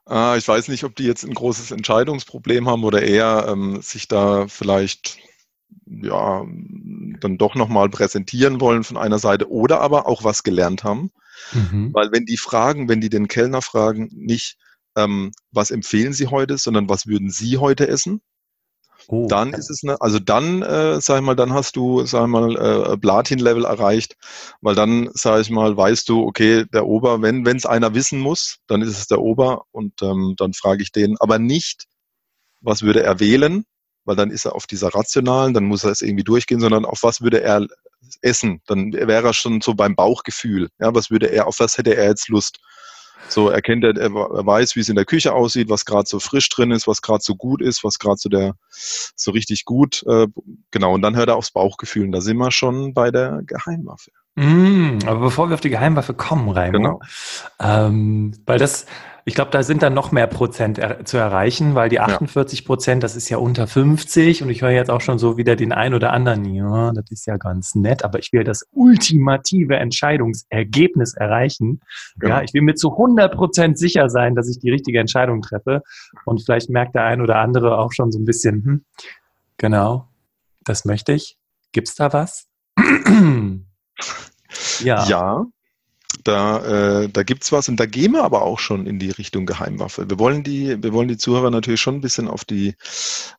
Ah, 0.05 0.35
ich 0.37 0.47
weiß 0.47 0.69
nicht, 0.69 0.85
ob 0.85 0.95
die 0.95 1.05
jetzt 1.05 1.25
ein 1.25 1.33
großes 1.33 1.71
Entscheidungsproblem 1.71 2.69
haben 2.69 2.83
oder 2.85 3.01
eher 3.01 3.47
ähm, 3.49 3.81
sich 3.81 4.07
da 4.07 4.47
vielleicht 4.47 5.17
ja 5.85 6.45
dann 7.19 7.37
doch 7.37 7.55
nochmal 7.55 7.89
präsentieren 7.89 8.61
wollen 8.61 8.83
von 8.83 8.97
einer 8.97 9.19
Seite 9.19 9.49
oder 9.49 9.81
aber 9.81 10.07
auch 10.07 10.23
was 10.23 10.43
gelernt 10.43 10.83
haben. 10.83 11.11
Mhm. 11.53 11.93
Weil 11.93 12.11
wenn 12.11 12.25
die 12.25 12.37
fragen, 12.37 12.87
wenn 12.87 13.01
die 13.01 13.09
den 13.09 13.27
Kellner 13.27 13.61
fragen, 13.61 14.09
nicht 14.13 14.57
ähm, 14.95 15.31
was 15.51 15.71
empfehlen 15.71 16.13
Sie 16.13 16.27
heute, 16.27 16.57
sondern 16.57 16.89
was 16.89 17.07
würden 17.07 17.29
Sie 17.29 17.57
heute 17.57 17.87
essen? 17.87 18.21
Oh. 19.07 19.27
Dann 19.27 19.53
ist 19.53 19.69
es, 19.69 19.83
eine, 19.83 19.99
also 20.01 20.19
dann, 20.19 20.61
äh, 20.61 21.01
sag 21.01 21.19
ich 21.19 21.25
mal, 21.25 21.35
dann 21.35 21.53
hast 21.53 21.75
du, 21.75 22.05
sag 22.05 22.23
ich 22.23 22.29
mal, 22.29 22.55
äh, 22.55 22.97
Platin-Level 22.97 23.65
erreicht, 23.65 24.15
weil 24.61 24.75
dann, 24.75 25.09
sag 25.13 25.41
ich 25.41 25.49
mal, 25.49 25.75
weißt 25.75 26.07
du, 26.07 26.23
okay, 26.23 26.65
der 26.73 26.85
Ober, 26.85 27.21
wenn 27.21 27.45
es 27.45 27.65
einer 27.65 27.93
wissen 27.93 28.19
muss, 28.19 28.59
dann 28.67 28.81
ist 28.81 28.97
es 28.97 29.07
der 29.07 29.19
Ober 29.19 29.63
und 29.71 30.01
ähm, 30.01 30.35
dann 30.37 30.53
frage 30.53 30.83
ich 30.83 30.91
den, 30.91 31.17
aber 31.19 31.39
nicht, 31.39 31.85
was 32.61 32.83
würde 32.83 33.03
er 33.03 33.19
wählen, 33.19 33.65
weil 34.05 34.15
dann 34.15 34.31
ist 34.31 34.45
er 34.45 34.55
auf 34.55 34.67
dieser 34.67 34.89
rationalen, 34.89 35.53
dann 35.53 35.65
muss 35.65 35.83
er 35.83 35.91
es 35.91 36.01
irgendwie 36.01 36.23
durchgehen, 36.23 36.59
sondern 36.59 36.85
auf 36.85 37.03
was 37.03 37.21
würde 37.21 37.41
er 37.41 37.67
essen, 38.21 38.61
dann 38.67 38.93
wäre 38.93 39.27
er 39.27 39.33
schon 39.33 39.61
so 39.61 39.73
beim 39.73 39.95
Bauchgefühl, 39.95 40.69
ja, 40.79 40.93
was 40.93 41.09
würde 41.09 41.27
er, 41.27 41.47
auf 41.47 41.59
was 41.59 41.77
hätte 41.77 41.95
er 41.95 42.07
jetzt 42.07 42.29
Lust? 42.29 42.59
So 43.31 43.49
erkennt 43.49 43.85
er, 43.85 43.95
er 43.97 44.13
weiß, 44.13 44.75
wie 44.75 44.81
es 44.81 44.89
in 44.89 44.95
der 44.95 45.05
Küche 45.05 45.33
aussieht, 45.33 45.69
was 45.69 45.85
gerade 45.85 46.07
so 46.07 46.19
frisch 46.19 46.49
drin 46.49 46.71
ist, 46.71 46.85
was 46.85 47.01
gerade 47.01 47.23
so 47.23 47.35
gut 47.35 47.61
ist, 47.61 47.83
was 47.83 47.97
gerade 47.97 48.17
so 48.17 48.27
der 48.27 48.55
so 49.15 49.31
richtig 49.31 49.63
gut. 49.63 50.03
Äh, 50.05 50.27
genau, 50.71 50.93
und 50.93 51.01
dann 51.01 51.15
hört 51.15 51.29
er 51.29 51.37
aufs 51.37 51.51
Bauchgefühl. 51.51 52.05
Und 52.05 52.11
da 52.11 52.19
sind 52.21 52.37
wir 52.37 52.51
schon 52.51 52.93
bei 52.93 53.09
der 53.09 53.41
Geheimwaffe. 53.45 54.11
Mm, 54.35 54.99
aber 55.05 55.19
bevor 55.19 55.49
wir 55.49 55.55
auf 55.55 55.61
die 55.61 55.69
Geheimwaffe 55.69 56.13
kommen, 56.13 56.49
Raimo, 56.49 56.77
genau. 56.77 56.99
ähm, 57.59 58.31
weil 58.45 58.59
das, 58.59 58.85
ich 59.25 59.35
glaube, 59.35 59.51
da 59.51 59.61
sind 59.61 59.83
dann 59.83 59.93
noch 59.93 60.13
mehr 60.13 60.27
Prozent 60.27 60.77
er 60.77 61.03
zu 61.03 61.17
erreichen, 61.17 61.75
weil 61.75 61.89
die 61.89 61.99
48 61.99 62.63
Prozent, 62.63 63.03
das 63.03 63.17
ist 63.17 63.27
ja 63.27 63.37
unter 63.37 63.67
50 63.67 64.41
und 64.41 64.49
ich 64.49 64.61
höre 64.61 64.71
jetzt 64.71 64.89
auch 64.89 65.01
schon 65.01 65.19
so 65.19 65.35
wieder 65.35 65.57
den 65.57 65.73
einen 65.73 65.95
oder 65.95 66.13
anderen, 66.13 66.45
ja, 66.45 66.93
das 66.93 67.11
ist 67.11 67.27
ja 67.27 67.35
ganz 67.35 67.75
nett, 67.75 68.05
aber 68.05 68.19
ich 68.19 68.31
will 68.31 68.45
das 68.45 68.65
ultimative 68.71 69.75
Entscheidungsergebnis 69.75 71.13
erreichen. 71.13 71.81
Genau. 72.17 72.35
Ja, 72.35 72.41
ich 72.41 72.53
will 72.53 72.61
mir 72.61 72.75
zu 72.75 72.91
100 72.91 73.35
Prozent 73.35 73.77
sicher 73.77 74.09
sein, 74.09 74.35
dass 74.35 74.49
ich 74.49 74.59
die 74.59 74.71
richtige 74.71 74.99
Entscheidung 74.99 75.41
treffe 75.41 75.81
und 76.23 76.41
vielleicht 76.41 76.69
merkt 76.69 76.95
der 76.95 77.03
ein 77.03 77.19
oder 77.19 77.35
andere 77.35 77.77
auch 77.79 77.91
schon 77.91 78.13
so 78.13 78.19
ein 78.19 78.25
bisschen, 78.25 78.63
hm, 78.63 78.85
genau, 79.57 80.07
das 80.63 80.85
möchte 80.85 81.11
ich. 81.11 81.37
Gibt's 81.73 81.95
da 81.95 82.13
was? 82.13 82.47
ja. 84.83 85.05
Ja, 85.05 85.45
da, 86.23 87.01
äh, 87.01 87.09
da 87.09 87.23
gibt's 87.23 87.51
was 87.51 87.69
und 87.69 87.79
da 87.79 87.85
gehen 87.85 88.13
wir 88.13 88.23
aber 88.23 88.41
auch 88.41 88.59
schon 88.59 88.85
in 88.85 88.99
die 88.99 89.11
Richtung 89.11 89.45
Geheimwaffe. 89.45 90.09
Wir 90.09 90.19
wollen 90.19 90.43
die, 90.43 90.81
wir 90.81 90.93
wollen 90.93 91.07
die 91.07 91.17
Zuhörer 91.17 91.49
natürlich 91.49 91.81
schon 91.81 91.95
ein 91.95 92.01
bisschen 92.01 92.27
auf 92.27 92.45
die 92.45 92.75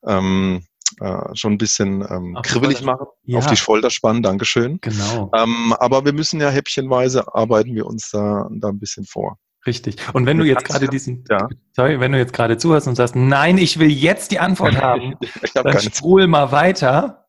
ähm, 0.07 0.65
äh, 1.01 1.35
schon 1.35 1.53
ein 1.53 1.59
bisschen 1.59 2.05
ähm, 2.09 2.39
kribbelig 2.43 2.83
machen, 2.83 3.07
ja. 3.25 3.39
auf 3.39 3.47
die 3.47 3.57
Folter 3.57 3.91
spannen, 3.91 4.23
Dankeschön. 4.23 4.79
Genau. 4.81 5.31
Ähm, 5.35 5.75
aber 5.79 6.05
wir 6.05 6.13
müssen 6.13 6.41
ja 6.41 6.51
häppchenweise 6.51 7.35
arbeiten 7.35 7.75
wir 7.75 7.87
uns 7.87 8.11
da, 8.11 8.49
da 8.51 8.69
ein 8.69 8.79
bisschen 8.79 9.05
vor. 9.05 9.39
Richtig. 9.65 9.97
Und 10.13 10.27
wenn 10.27 10.39
du, 10.39 10.45
du 10.45 10.51
jetzt 10.51 10.65
gerade 10.65 10.89
diesen, 10.89 11.25
ja. 11.31 11.49
sorry, 11.73 12.01
wenn 12.01 12.13
du 12.13 12.19
jetzt 12.19 12.33
gerade 12.33 12.59
zuhörst 12.59 12.89
und 12.89 12.97
sagst, 12.97 13.15
nein, 13.15 13.59
ich 13.59 13.79
will 13.79 13.91
jetzt 13.91 14.33
die 14.33 14.41
Antwort 14.41 14.77
haben, 14.81 15.15
hab 15.55 15.65
dann 15.65 15.81
spul 15.81 16.27
mal 16.27 16.51
weiter. 16.51 17.27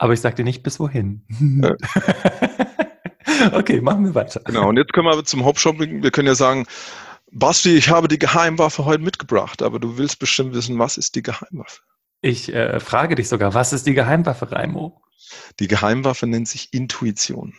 Aber 0.00 0.14
ich 0.14 0.20
sag 0.22 0.34
dir 0.36 0.44
nicht 0.44 0.62
bis 0.62 0.80
wohin. 0.80 1.22
Okay, 3.52 3.80
machen 3.80 4.04
wir 4.04 4.14
weiter. 4.14 4.40
Genau, 4.44 4.68
und 4.68 4.76
jetzt 4.76 4.92
können 4.92 5.06
wir 5.06 5.24
zum 5.24 5.44
Hauptshopping. 5.46 6.02
Wir 6.02 6.10
können 6.10 6.28
ja 6.28 6.34
sagen, 6.34 6.66
Basti, 7.30 7.74
ich 7.74 7.88
habe 7.88 8.06
die 8.06 8.18
Geheimwaffe 8.18 8.84
heute 8.84 9.02
mitgebracht, 9.02 9.62
aber 9.62 9.78
du 9.78 9.96
willst 9.96 10.18
bestimmt 10.18 10.52
wissen, 10.52 10.78
was 10.78 10.98
ist 10.98 11.14
die 11.14 11.22
Geheimwaffe? 11.22 11.80
Ich 12.20 12.52
äh, 12.52 12.80
frage 12.80 13.14
dich 13.14 13.30
sogar, 13.30 13.54
was 13.54 13.72
ist 13.72 13.86
die 13.86 13.94
Geheimwaffe, 13.94 14.52
Raimo? 14.52 15.00
Die 15.58 15.68
Geheimwaffe 15.68 16.26
nennt 16.26 16.48
sich 16.48 16.74
Intuition. 16.74 17.54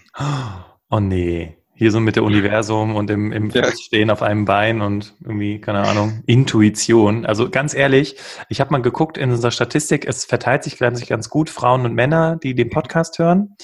Oh 0.90 1.00
nee. 1.00 1.58
Hier 1.82 1.92
so 1.92 2.00
mit 2.00 2.16
dem 2.16 2.26
Universum 2.26 2.96
und 2.96 3.10
im, 3.10 3.32
im 3.32 3.50
ja. 3.50 3.72
Stehen 3.76 4.12
auf 4.12 4.22
einem 4.22 4.46
Bein 4.46 4.82
und 4.82 5.16
irgendwie, 5.20 5.60
keine 5.60 5.80
Ahnung, 5.80 6.22
Intuition. 6.28 7.26
Also 7.26 7.50
ganz 7.50 7.74
ehrlich, 7.74 8.18
ich 8.50 8.62
habe 8.62 8.72
mal 8.72 8.84
geguckt 8.84 9.18
in 9.18 9.32
unserer 9.32 9.50
Statistik, 9.50 10.06
es 10.08 10.24
verteilt 10.24 10.64
sich 10.64 10.78
ganz, 10.78 11.04
ganz 11.08 11.28
gut 11.32 11.50
Frauen 11.50 11.84
und 11.88 11.96
Männer, 11.96 12.36
die 12.36 12.54
den 12.54 12.70
Podcast 12.70 13.18
hören. 13.18 13.56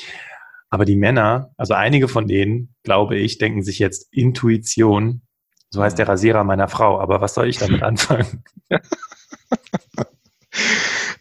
Aber 0.71 0.83
die 0.83 0.95
Männer, 0.95 1.51
also 1.57 1.75
einige 1.75 2.07
von 2.07 2.25
denen, 2.25 2.73
glaube 2.81 3.17
ich, 3.17 3.37
denken 3.37 3.61
sich 3.61 3.77
jetzt 3.77 4.07
Intuition. 4.11 5.21
So 5.69 5.83
heißt 5.83 5.99
der 5.99 6.07
Rasierer 6.07 6.43
meiner 6.43 6.69
Frau. 6.69 6.99
Aber 6.99 7.21
was 7.21 7.35
soll 7.35 7.47
ich 7.47 7.59
damit 7.59 7.83
anfangen? 7.83 8.43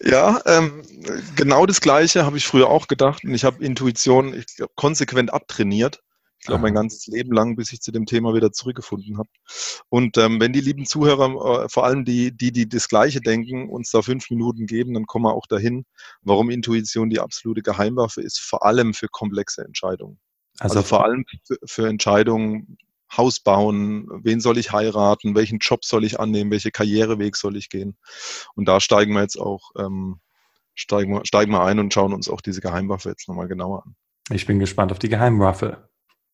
Ja, 0.00 0.40
ähm, 0.46 0.82
genau 1.34 1.66
das 1.66 1.80
Gleiche 1.80 2.24
habe 2.24 2.36
ich 2.36 2.46
früher 2.46 2.68
auch 2.68 2.86
gedacht. 2.86 3.24
Und 3.24 3.34
ich 3.34 3.44
habe 3.44 3.64
Intuition 3.64 4.34
ich 4.34 4.46
glaub, 4.56 4.74
konsequent 4.76 5.32
abtrainiert. 5.32 6.00
Ich 6.46 6.48
glaube, 6.48 6.62
mein 6.62 6.74
ganzes 6.74 7.08
Leben 7.08 7.32
lang, 7.32 7.56
bis 7.56 7.72
ich 7.72 7.80
zu 7.80 7.90
dem 7.90 8.06
Thema 8.06 8.32
wieder 8.32 8.52
zurückgefunden 8.52 9.18
habe. 9.18 9.28
Und 9.88 10.16
ähm, 10.16 10.38
wenn 10.40 10.52
die 10.52 10.60
lieben 10.60 10.86
Zuhörer, 10.86 11.64
äh, 11.64 11.68
vor 11.68 11.84
allem 11.84 12.04
die, 12.04 12.30
die, 12.30 12.52
die 12.52 12.68
das 12.68 12.88
Gleiche 12.88 13.20
denken, 13.20 13.68
uns 13.68 13.90
da 13.90 14.00
fünf 14.00 14.30
Minuten 14.30 14.66
geben, 14.66 14.94
dann 14.94 15.06
kommen 15.06 15.24
wir 15.24 15.34
auch 15.34 15.48
dahin, 15.48 15.86
warum 16.22 16.48
Intuition 16.50 17.10
die 17.10 17.18
absolute 17.18 17.62
Geheimwaffe 17.62 18.22
ist, 18.22 18.38
vor 18.38 18.64
allem 18.64 18.94
für 18.94 19.08
komplexe 19.08 19.64
Entscheidungen. 19.64 20.20
Also, 20.60 20.76
also 20.76 20.88
vor 20.88 21.04
allem 21.04 21.24
für, 21.44 21.56
für 21.64 21.88
Entscheidungen, 21.88 22.78
Haus 23.16 23.40
bauen, 23.40 24.06
wen 24.22 24.38
soll 24.38 24.56
ich 24.56 24.70
heiraten, 24.70 25.34
welchen 25.34 25.58
Job 25.58 25.84
soll 25.84 26.04
ich 26.04 26.20
annehmen, 26.20 26.52
welche 26.52 26.70
Karriereweg 26.70 27.34
soll 27.34 27.56
ich 27.56 27.70
gehen. 27.70 27.96
Und 28.54 28.68
da 28.68 28.78
steigen 28.78 29.14
wir 29.14 29.22
jetzt 29.22 29.36
auch, 29.40 29.72
ähm, 29.76 30.20
steigen, 30.74 31.12
wir, 31.12 31.22
steigen 31.24 31.50
wir 31.50 31.64
ein 31.64 31.80
und 31.80 31.92
schauen 31.92 32.14
uns 32.14 32.30
auch 32.30 32.40
diese 32.40 32.60
Geheimwaffe 32.60 33.08
jetzt 33.08 33.26
nochmal 33.26 33.48
genauer 33.48 33.84
an. 33.84 33.96
Ich 34.30 34.46
bin 34.46 34.60
gespannt 34.60 34.92
auf 34.92 35.00
die 35.00 35.08
Geheimwaffe. 35.08 35.88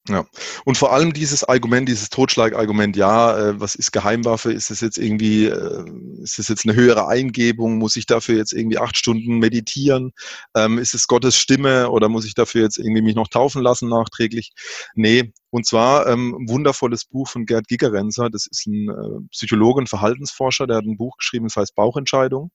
Ja, 0.09 0.27
und 0.65 0.77
vor 0.77 0.93
allem 0.93 1.13
dieses 1.13 1.45
Argument, 1.45 1.89
dieses 1.89 2.11
Totschlagargument, 2.11 2.97
ja, 2.97 3.39
äh, 3.39 3.61
was 3.61 3.77
ist 3.77 3.93
Geheimwaffe? 3.93 4.53
Ist 4.53 4.73
es 4.73 4.81
jetzt 4.81 4.99
irgendwie, 4.99 5.45
äh, 5.45 5.85
ist 6.21 6.41
es 6.41 6.49
jetzt 6.49 6.65
eine 6.67 6.75
höhere 6.75 7.07
Eingebung? 7.07 7.79
Muss 7.79 7.95
ich 7.95 8.07
dafür 8.07 8.37
jetzt 8.37 8.53
irgendwie 8.53 8.79
acht 8.79 8.97
Stunden 8.97 9.39
meditieren? 9.39 10.13
Ähm, 10.57 10.79
ist 10.79 10.95
es 10.95 11.07
Gottes 11.07 11.37
Stimme 11.37 11.89
oder 11.89 12.09
muss 12.09 12.25
ich 12.25 12.35
dafür 12.35 12.63
jetzt 12.63 12.79
irgendwie 12.79 13.01
mich 13.01 13.15
noch 13.15 13.29
taufen 13.29 13.63
lassen 13.63 13.89
nachträglich? 13.89 14.53
Nee, 14.97 15.33
und 15.51 15.67
zwar 15.67 16.09
ähm, 16.09 16.35
ein 16.37 16.49
wundervolles 16.49 17.05
Buch 17.05 17.29
von 17.29 17.47
Gerd 17.47 17.69
Gigerenzer, 17.69 18.29
das 18.29 18.49
ist 18.49 18.67
ein 18.67 18.89
äh, 18.89 19.29
Psychologe 19.31 19.79
und 19.83 19.89
Verhaltensforscher, 19.89 20.67
der 20.67 20.79
hat 20.79 20.85
ein 20.85 20.97
Buch 20.97 21.17
geschrieben, 21.19 21.47
das 21.47 21.55
heißt 21.57 21.77
Bauchentscheidung. 21.77 22.51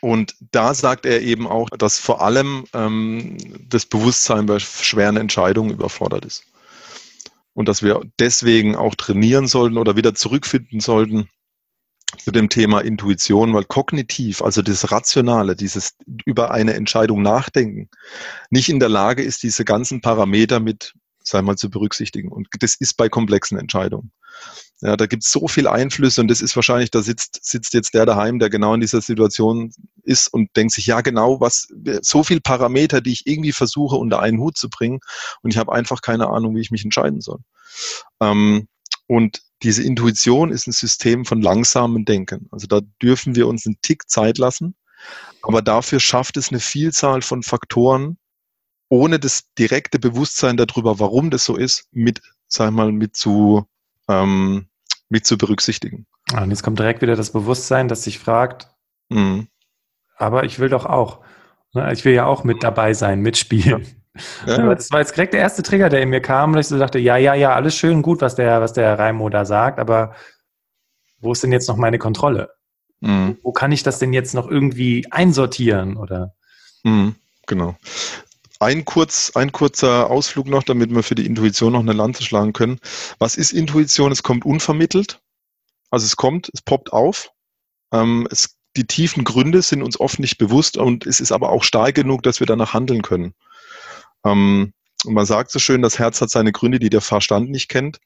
Und 0.00 0.36
da 0.52 0.72
sagt 0.72 1.04
er 1.04 1.20
eben 1.20 1.46
auch, 1.46 1.68
dass 1.70 1.98
vor 1.98 2.22
allem 2.22 2.64
ähm, 2.72 3.36
das 3.68 3.84
Bewusstsein 3.84 4.46
bei 4.46 4.58
schweren 4.58 5.18
Entscheidungen 5.18 5.70
überfordert 5.70 6.24
ist 6.24 6.44
und 7.58 7.66
dass 7.66 7.82
wir 7.82 8.02
deswegen 8.20 8.76
auch 8.76 8.94
trainieren 8.94 9.48
sollten 9.48 9.78
oder 9.78 9.96
wieder 9.96 10.14
zurückfinden 10.14 10.78
sollten 10.78 11.28
zu 12.16 12.30
dem 12.30 12.48
Thema 12.48 12.82
Intuition, 12.82 13.52
weil 13.52 13.64
kognitiv, 13.64 14.42
also 14.42 14.62
das 14.62 14.92
Rationale, 14.92 15.56
dieses 15.56 15.96
über 16.24 16.52
eine 16.52 16.74
Entscheidung 16.74 17.20
nachdenken, 17.20 17.88
nicht 18.50 18.68
in 18.68 18.78
der 18.78 18.88
Lage 18.88 19.24
ist, 19.24 19.42
diese 19.42 19.64
ganzen 19.64 20.00
Parameter 20.00 20.60
mit, 20.60 20.94
sei 21.24 21.42
mal, 21.42 21.56
zu 21.56 21.68
berücksichtigen. 21.68 22.30
Und 22.30 22.46
das 22.60 22.76
ist 22.76 22.94
bei 22.94 23.08
komplexen 23.08 23.58
Entscheidungen. 23.58 24.12
Ja, 24.80 24.96
da 24.96 25.06
gibt 25.06 25.24
es 25.24 25.32
so 25.32 25.48
viel 25.48 25.66
Einflüsse 25.66 26.20
und 26.20 26.28
das 26.28 26.40
ist 26.40 26.54
wahrscheinlich, 26.54 26.92
da 26.92 27.02
sitzt, 27.02 27.40
sitzt 27.42 27.74
jetzt 27.74 27.94
der 27.94 28.06
daheim, 28.06 28.38
der 28.38 28.48
genau 28.48 28.74
in 28.74 28.80
dieser 28.80 29.00
Situation 29.00 29.72
ist 30.04 30.32
und 30.32 30.56
denkt 30.56 30.72
sich, 30.72 30.86
ja 30.86 31.00
genau, 31.00 31.40
was, 31.40 31.66
so 32.02 32.22
viel 32.22 32.40
Parameter, 32.40 33.00
die 33.00 33.12
ich 33.12 33.26
irgendwie 33.26 33.50
versuche 33.50 33.96
unter 33.96 34.20
einen 34.20 34.38
Hut 34.38 34.56
zu 34.56 34.70
bringen 34.70 35.00
und 35.42 35.50
ich 35.50 35.58
habe 35.58 35.72
einfach 35.72 36.00
keine 36.00 36.28
Ahnung, 36.28 36.54
wie 36.54 36.60
ich 36.60 36.70
mich 36.70 36.84
entscheiden 36.84 37.20
soll. 37.20 37.40
Ähm, 38.20 38.68
und 39.08 39.42
diese 39.64 39.82
Intuition 39.82 40.52
ist 40.52 40.68
ein 40.68 40.72
System 40.72 41.24
von 41.24 41.42
langsamem 41.42 42.04
Denken. 42.04 42.46
Also 42.52 42.68
da 42.68 42.80
dürfen 43.02 43.34
wir 43.34 43.48
uns 43.48 43.66
einen 43.66 43.80
Tick 43.82 44.08
Zeit 44.08 44.38
lassen, 44.38 44.76
aber 45.42 45.60
dafür 45.60 45.98
schafft 45.98 46.36
es 46.36 46.50
eine 46.50 46.60
Vielzahl 46.60 47.22
von 47.22 47.42
Faktoren, 47.42 48.16
ohne 48.88 49.18
das 49.18 49.44
direkte 49.58 49.98
Bewusstsein 49.98 50.56
darüber, 50.56 51.00
warum 51.00 51.30
das 51.30 51.44
so 51.44 51.56
ist, 51.56 51.88
mit, 51.90 52.20
sag 52.46 52.70
mal, 52.70 52.92
mit 52.92 53.16
zu 53.16 53.66
ähm, 54.08 54.68
mit 55.08 55.26
zu 55.26 55.38
berücksichtigen. 55.38 56.06
Ah, 56.32 56.42
und 56.42 56.50
jetzt 56.50 56.62
kommt 56.62 56.78
direkt 56.78 57.02
wieder 57.02 57.16
das 57.16 57.32
Bewusstsein, 57.32 57.88
das 57.88 58.04
sich 58.04 58.18
fragt, 58.18 58.68
mhm. 59.08 59.48
aber 60.16 60.44
ich 60.44 60.58
will 60.58 60.68
doch 60.68 60.86
auch. 60.86 61.20
Ne, 61.74 61.92
ich 61.92 62.04
will 62.04 62.14
ja 62.14 62.26
auch 62.26 62.44
mit 62.44 62.62
dabei 62.62 62.94
sein, 62.94 63.20
mitspielen. 63.20 63.82
Ja. 63.82 63.88
Ja, 64.46 64.74
das 64.74 64.90
war 64.90 65.00
jetzt 65.00 65.16
direkt 65.16 65.32
der 65.32 65.40
erste 65.40 65.62
Trigger, 65.62 65.88
der 65.88 66.02
in 66.02 66.08
mir 66.08 66.20
kam 66.20 66.52
und 66.52 66.58
ich 66.58 66.66
so 66.66 66.78
dachte, 66.78 66.98
ja, 66.98 67.16
ja, 67.16 67.34
ja, 67.34 67.54
alles 67.54 67.76
schön 67.76 68.02
gut, 68.02 68.20
was 68.20 68.34
der, 68.34 68.60
was 68.60 68.72
der 68.72 68.98
Raimo 68.98 69.28
da 69.28 69.44
sagt, 69.44 69.78
aber 69.78 70.14
wo 71.20 71.32
ist 71.32 71.42
denn 71.42 71.52
jetzt 71.52 71.68
noch 71.68 71.76
meine 71.76 71.98
Kontrolle? 71.98 72.50
Mhm. 73.00 73.38
Wo 73.42 73.52
kann 73.52 73.72
ich 73.72 73.82
das 73.82 73.98
denn 73.98 74.12
jetzt 74.12 74.34
noch 74.34 74.48
irgendwie 74.48 75.06
einsortieren 75.10 75.96
oder? 75.96 76.34
Mhm, 76.82 77.14
genau. 77.46 77.76
Ein, 78.60 78.84
kurz, 78.84 79.32
ein 79.36 79.52
kurzer 79.52 80.10
Ausflug 80.10 80.48
noch, 80.48 80.64
damit 80.64 80.92
wir 80.92 81.04
für 81.04 81.14
die 81.14 81.26
Intuition 81.26 81.72
noch 81.72 81.80
eine 81.80 81.92
Lanze 81.92 82.24
schlagen 82.24 82.52
können. 82.52 82.80
Was 83.18 83.36
ist 83.36 83.52
Intuition? 83.52 84.10
Es 84.10 84.24
kommt 84.24 84.44
unvermittelt. 84.44 85.20
Also 85.90 86.06
es 86.06 86.16
kommt, 86.16 86.50
es 86.52 86.62
poppt 86.62 86.92
auf. 86.92 87.30
Ähm, 87.92 88.26
es, 88.30 88.56
die 88.76 88.86
tiefen 88.86 89.24
Gründe 89.24 89.62
sind 89.62 89.82
uns 89.82 89.98
oft 90.00 90.18
nicht 90.18 90.38
bewusst 90.38 90.76
und 90.76 91.06
es 91.06 91.20
ist 91.20 91.32
aber 91.32 91.50
auch 91.50 91.62
stark 91.62 91.94
genug, 91.94 92.22
dass 92.24 92.40
wir 92.40 92.46
danach 92.46 92.74
handeln 92.74 93.02
können. 93.02 93.34
Ähm, 94.24 94.72
und 95.04 95.14
man 95.14 95.26
sagt 95.26 95.52
so 95.52 95.60
schön, 95.60 95.80
das 95.80 96.00
Herz 96.00 96.20
hat 96.20 96.30
seine 96.30 96.50
Gründe, 96.50 96.80
die 96.80 96.90
der 96.90 97.00
Verstand 97.00 97.50
nicht 97.50 97.68
kennt. 97.68 98.00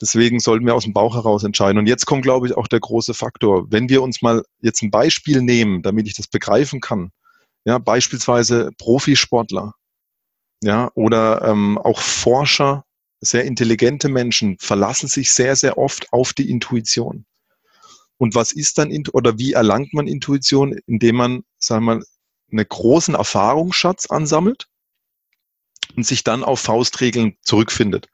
Deswegen 0.00 0.40
sollten 0.40 0.64
wir 0.64 0.74
aus 0.74 0.84
dem 0.84 0.94
Bauch 0.94 1.14
heraus 1.14 1.44
entscheiden. 1.44 1.78
Und 1.78 1.86
jetzt 1.86 2.06
kommt, 2.06 2.22
glaube 2.22 2.46
ich, 2.46 2.56
auch 2.56 2.66
der 2.66 2.80
große 2.80 3.12
Faktor. 3.12 3.70
Wenn 3.70 3.90
wir 3.90 4.02
uns 4.02 4.22
mal 4.22 4.42
jetzt 4.62 4.82
ein 4.82 4.90
Beispiel 4.90 5.42
nehmen, 5.42 5.82
damit 5.82 6.06
ich 6.06 6.14
das 6.14 6.28
begreifen 6.28 6.80
kann. 6.80 7.10
Ja, 7.64 7.78
beispielsweise 7.78 8.70
Profisportler 8.78 9.74
ja, 10.62 10.90
oder 10.94 11.42
ähm, 11.42 11.76
auch 11.76 12.00
Forscher, 12.00 12.84
sehr 13.20 13.44
intelligente 13.44 14.08
Menschen 14.08 14.56
verlassen 14.58 15.08
sich 15.08 15.32
sehr, 15.32 15.54
sehr 15.54 15.78
oft 15.78 16.12
auf 16.12 16.32
die 16.32 16.50
Intuition. 16.50 17.24
Und 18.16 18.34
was 18.34 18.52
ist 18.52 18.78
dann, 18.78 18.92
oder 19.12 19.38
wie 19.38 19.52
erlangt 19.52 19.92
man 19.94 20.06
Intuition? 20.06 20.78
Indem 20.86 21.16
man, 21.16 21.44
sagen 21.58 21.84
wir 21.84 21.96
mal, 21.96 22.04
einen 22.50 22.68
großen 22.68 23.14
Erfahrungsschatz 23.14 24.06
ansammelt 24.06 24.68
und 25.96 26.06
sich 26.06 26.22
dann 26.22 26.44
auf 26.44 26.60
Faustregeln 26.60 27.36
zurückfindet. 27.42 28.08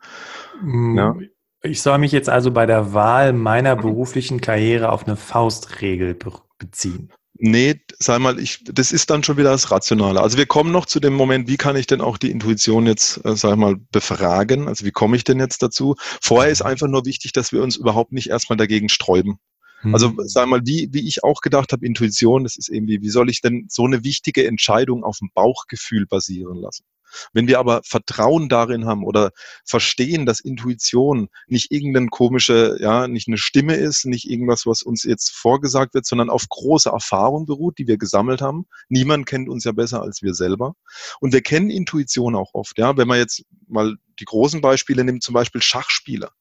Mm, 0.63 0.97
ja. 0.97 1.17
Ich 1.63 1.83
soll 1.83 1.99
mich 1.99 2.13
jetzt 2.13 2.29
also 2.29 2.51
bei 2.51 2.67
der 2.67 2.95
Wahl 2.95 3.33
meiner 3.33 3.77
beruflichen 3.77 4.41
Karriere 4.41 4.93
auf 4.93 5.07
eine 5.07 5.17
Faustregel 5.17 6.17
beziehen. 6.59 7.13
Nee, 7.41 7.81
sag 7.99 8.21
mal, 8.21 8.41
ich, 8.41 8.65
das 8.65 8.91
ist 8.91 9.11
dann 9.11 9.23
schon 9.23 9.37
wieder 9.37 9.51
das 9.51 9.71
Rationale. 9.71 10.21
Also 10.21 10.37
wir 10.37 10.47
kommen 10.47 10.73
noch 10.73 10.87
zu 10.87 10.99
dem 10.99 11.15
Moment, 11.15 11.49
wie 11.49 11.57
kann 11.57 11.77
ich 11.77 11.87
denn 11.87 12.01
auch 12.01 12.19
die 12.19 12.33
Intuition 12.33 12.87
jetzt, 12.87 13.25
äh, 13.25 13.37
sag 13.37 13.57
mal, 13.57 13.77
befragen? 13.93 14.67
Also 14.67 14.85
wie 14.85 14.91
komme 14.91 15.17
ich 15.17 15.25
denn 15.25 15.39
jetzt 15.39 15.63
dazu? 15.63 15.95
Vorher 16.21 16.51
ist 16.51 16.63
einfach 16.63 16.89
nur 16.89 17.05
wichtig, 17.05 17.33
dass 17.33 17.53
wir 17.53 17.63
uns 17.63 17.77
überhaupt 17.77 18.13
nicht 18.13 18.29
erstmal 18.29 18.57
dagegen 18.57 18.89
sträuben. 18.89 19.39
Also 19.85 20.11
mhm. 20.11 20.23
sag 20.25 20.49
mal, 20.49 20.63
wie, 20.65 20.89
wie 20.93 21.07
ich 21.07 21.23
auch 21.23 21.41
gedacht 21.41 21.73
habe, 21.73 21.87
Intuition, 21.87 22.43
das 22.43 22.57
ist 22.57 22.69
irgendwie, 22.69 23.01
wie 23.01 23.11
soll 23.11 23.31
ich 23.31 23.41
denn 23.41 23.67
so 23.69 23.85
eine 23.85 24.03
wichtige 24.03 24.47
Entscheidung 24.47 25.05
auf 25.05 25.19
dem 25.19 25.31
Bauchgefühl 25.33 26.07
basieren 26.07 26.57
lassen? 26.57 26.85
Wenn 27.33 27.49
wir 27.49 27.59
aber 27.59 27.81
Vertrauen 27.85 28.49
darin 28.49 28.87
haben 28.87 29.05
oder 29.05 29.31
verstehen, 29.65 30.27
dass 30.27 30.41
Intuition 30.41 31.29
nicht 31.47 31.71
irgendeine 31.71 32.09
komische, 32.09 32.77
ja, 32.81 33.09
nicht 33.09 33.29
eine 33.29 33.39
Stimme 33.39 33.75
ist, 33.75 34.07
nicht 34.07 34.31
irgendwas, 34.31 34.67
was 34.67 34.83
uns 34.83 35.05
jetzt 35.05 35.31
vorgesagt 35.31 35.95
wird, 35.95 36.07
sondern 36.07 36.31
auf 36.31 36.49
große 36.49 36.91
Erfahrung 36.91 37.47
beruht, 37.47 37.79
die 37.79 37.87
wir 37.87 37.99
gesammelt 37.99 38.41
haben. 38.41 38.67
Niemand 38.89 39.27
kennt 39.27 39.49
uns 39.49 39.65
ja 39.65 39.73
besser 39.73 40.03
als 40.03 40.23
wir 40.23 40.35
selber. 40.35 40.75
Und 41.21 41.33
wir 41.33 41.43
kennen 41.43 41.71
Intuition 41.71 42.35
auch 42.35 42.55
oft, 42.55 42.79
ja. 42.79 42.97
Wenn 42.97 43.09
man 43.09 43.19
jetzt 43.19 43.45
mal 43.67 43.97
die 44.21 44.25
großen 44.25 44.61
Beispiele 44.61 45.05
nimmt, 45.05 45.23
zum 45.23 45.35
Beispiel 45.35 45.63
Schachspieler. 45.63 46.33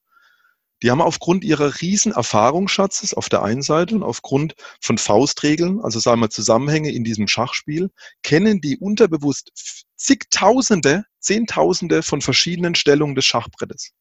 Die 0.83 0.91
haben 0.91 1.01
aufgrund 1.01 1.43
ihrer 1.43 1.81
riesen 1.81 2.11
Erfahrungsschatzes 2.11 3.13
auf 3.13 3.29
der 3.29 3.41
einen 3.41 3.63
Seite 3.63 3.95
und 3.95 4.03
aufgrund 4.03 4.55
von 4.79 4.97
Faustregeln, 4.97 5.81
also 5.81 5.99
sagen 5.99 6.21
wir 6.21 6.29
Zusammenhänge 6.29 6.91
in 6.91 7.03
diesem 7.03 7.27
Schachspiel, 7.27 7.89
kennen 8.21 8.61
die 8.61 8.77
unterbewusst 8.77 9.51
zigtausende, 9.95 11.05
zehntausende 11.19 12.03
von 12.03 12.21
verschiedenen 12.21 12.75
Stellungen 12.75 13.15
des 13.15 13.25
Schachbrettes. 13.25 13.91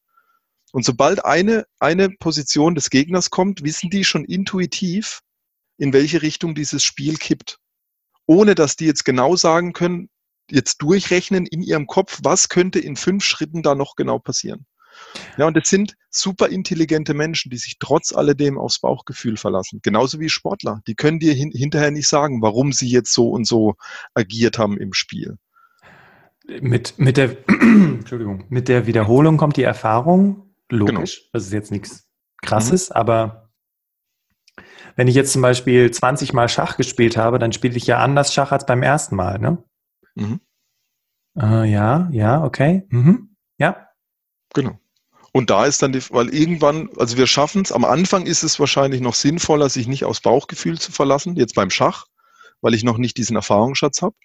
Und 0.72 0.84
sobald 0.84 1.24
eine, 1.24 1.66
eine 1.78 2.10
Position 2.10 2.74
des 2.74 2.90
Gegners 2.90 3.30
kommt, 3.30 3.62
wissen 3.62 3.88
die 3.88 4.04
schon 4.04 4.26
intuitiv, 4.26 5.22
in 5.78 5.94
welche 5.94 6.20
Richtung 6.20 6.54
dieses 6.54 6.84
Spiel 6.84 7.16
kippt. 7.16 7.58
Ohne 8.26 8.54
dass 8.54 8.76
die 8.76 8.84
jetzt 8.84 9.04
genau 9.04 9.36
sagen 9.36 9.72
können, 9.72 10.10
jetzt 10.50 10.82
durchrechnen 10.82 11.46
in 11.46 11.62
ihrem 11.62 11.86
Kopf, 11.86 12.20
was 12.22 12.48
könnte 12.50 12.78
in 12.78 12.96
fünf 12.96 13.24
Schritten 13.24 13.62
da 13.62 13.74
noch 13.74 13.96
genau 13.96 14.18
passieren. 14.18 14.66
Ja, 15.36 15.46
und 15.46 15.56
es 15.56 15.68
sind 15.68 15.96
super 16.10 16.48
intelligente 16.48 17.14
Menschen, 17.14 17.50
die 17.50 17.56
sich 17.56 17.76
trotz 17.78 18.12
alledem 18.12 18.58
aufs 18.58 18.80
Bauchgefühl 18.80 19.36
verlassen. 19.36 19.80
Genauso 19.82 20.20
wie 20.20 20.28
Sportler. 20.28 20.80
Die 20.86 20.94
können 20.94 21.18
dir 21.18 21.34
hin 21.34 21.50
hinterher 21.52 21.90
nicht 21.90 22.08
sagen, 22.08 22.42
warum 22.42 22.72
sie 22.72 22.88
jetzt 22.88 23.12
so 23.12 23.30
und 23.30 23.46
so 23.46 23.74
agiert 24.14 24.58
haben 24.58 24.78
im 24.78 24.92
Spiel. 24.92 25.38
Mit, 26.60 26.98
mit, 26.98 27.16
der, 27.16 27.36
Entschuldigung, 27.48 28.44
mit 28.48 28.68
der 28.68 28.86
Wiederholung 28.86 29.36
kommt 29.36 29.56
die 29.56 29.64
Erfahrung, 29.64 30.54
logisch. 30.70 31.18
Genau. 31.18 31.30
Das 31.32 31.44
ist 31.44 31.52
jetzt 31.52 31.72
nichts 31.72 32.08
Krasses, 32.42 32.90
mhm. 32.90 32.96
aber 32.96 33.50
wenn 34.94 35.08
ich 35.08 35.14
jetzt 35.14 35.32
zum 35.32 35.42
Beispiel 35.42 35.90
20 35.90 36.32
Mal 36.32 36.48
Schach 36.48 36.76
gespielt 36.76 37.16
habe, 37.16 37.38
dann 37.38 37.52
spiele 37.52 37.76
ich 37.76 37.86
ja 37.86 37.98
anders 37.98 38.32
Schach 38.32 38.52
als 38.52 38.64
beim 38.64 38.82
ersten 38.82 39.16
Mal, 39.16 39.38
ne? 39.38 39.62
Mhm. 40.14 40.40
Äh, 41.38 41.70
ja, 41.70 42.08
ja, 42.12 42.42
okay. 42.42 42.86
Mhm. 42.88 43.36
Ja. 43.58 43.88
Genau. 44.54 44.78
Und 45.36 45.50
da 45.50 45.66
ist 45.66 45.82
dann 45.82 45.92
die, 45.92 46.00
weil 46.12 46.30
irgendwann, 46.34 46.88
also 46.96 47.18
wir 47.18 47.26
schaffen 47.26 47.60
es, 47.60 47.70
am 47.70 47.84
Anfang 47.84 48.24
ist 48.24 48.42
es 48.42 48.58
wahrscheinlich 48.58 49.02
noch 49.02 49.14
sinnvoller, 49.14 49.68
sich 49.68 49.86
nicht 49.86 50.06
aufs 50.06 50.22
Bauchgefühl 50.22 50.78
zu 50.78 50.92
verlassen, 50.92 51.36
jetzt 51.36 51.54
beim 51.54 51.68
Schach, 51.68 52.06
weil 52.62 52.72
ich 52.72 52.84
noch 52.84 52.96
nicht 52.96 53.18
diesen 53.18 53.36
Erfahrungsschatz 53.36 54.00
habe. 54.00 54.16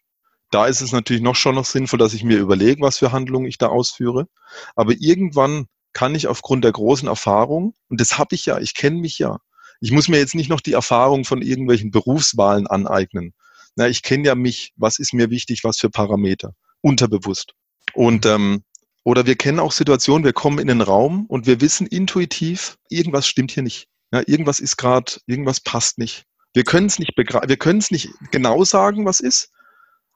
Da 0.51 0.67
ist 0.67 0.79
es 0.79 0.93
natürlich 0.93 1.21
noch 1.21 1.35
schon 1.35 1.55
noch 1.55 1.65
sinnvoll, 1.65 1.99
dass 1.99 2.13
ich 2.13 2.23
mir 2.23 2.37
überlege, 2.37 2.79
was 2.79 2.99
für 2.99 3.11
Handlungen 3.11 3.45
ich 3.47 3.57
da 3.57 3.67
ausführe. 3.67 4.29
Aber 4.77 4.93
irgendwann 4.97 5.65
kann 5.91 6.15
ich 6.15 6.27
aufgrund 6.27 6.63
der 6.63 6.71
großen 6.71 7.09
Erfahrung, 7.09 7.73
und 7.89 7.99
das 7.99 8.17
habe 8.17 8.33
ich 8.33 8.45
ja, 8.45 8.59
ich 8.59 8.73
kenne 8.73 9.01
mich 9.01 9.19
ja, 9.19 9.39
ich 9.81 9.91
muss 9.91 10.07
mir 10.07 10.17
jetzt 10.17 10.35
nicht 10.35 10.49
noch 10.49 10.61
die 10.61 10.71
Erfahrung 10.71 11.25
von 11.25 11.41
irgendwelchen 11.41 11.91
Berufswahlen 11.91 12.67
aneignen. 12.67 13.33
Na, 13.75 13.89
ich 13.89 14.01
kenne 14.01 14.27
ja 14.27 14.35
mich, 14.35 14.71
was 14.77 14.97
ist 14.97 15.13
mir 15.13 15.29
wichtig, 15.29 15.65
was 15.65 15.77
für 15.77 15.89
Parameter, 15.89 16.53
unterbewusst. 16.79 17.51
Und 17.93 18.25
ähm, 18.25 18.63
oder 19.03 19.25
wir 19.25 19.35
kennen 19.35 19.59
auch 19.59 19.71
Situationen, 19.71 20.23
wir 20.23 20.33
kommen 20.33 20.59
in 20.59 20.67
den 20.67 20.81
Raum 20.81 21.25
und 21.27 21.47
wir 21.47 21.61
wissen 21.61 21.87
intuitiv, 21.87 22.77
irgendwas 22.89 23.27
stimmt 23.27 23.51
hier 23.51 23.63
nicht. 23.63 23.87
Ja, 24.13 24.21
irgendwas 24.25 24.59
ist 24.59 24.77
gerade, 24.77 25.13
irgendwas 25.25 25.59
passt 25.59 25.97
nicht. 25.97 26.25
Wir 26.53 26.63
können 26.63 26.87
es 26.87 26.99
nicht 26.99 27.13
wir 27.17 27.57
können 27.57 27.79
es 27.79 27.91
nicht 27.91 28.09
genau 28.31 28.63
sagen, 28.63 29.05
was 29.05 29.21
ist, 29.21 29.51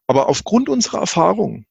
aber 0.08 0.28
aufgrund 0.28 0.70
unserer 0.70 1.00
Erfahrung 1.00 1.66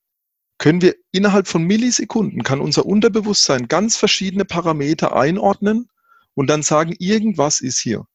können 0.58 0.80
wir 0.80 0.94
innerhalb 1.12 1.46
von 1.46 1.64
Millisekunden, 1.64 2.42
kann 2.42 2.60
unser 2.60 2.86
Unterbewusstsein 2.86 3.68
ganz 3.68 3.96
verschiedene 3.96 4.44
Parameter 4.44 5.14
einordnen 5.14 5.88
und 6.34 6.48
dann 6.48 6.62
sagen, 6.62 6.94
irgendwas 6.98 7.60
ist 7.60 7.78
hier. 7.78 8.06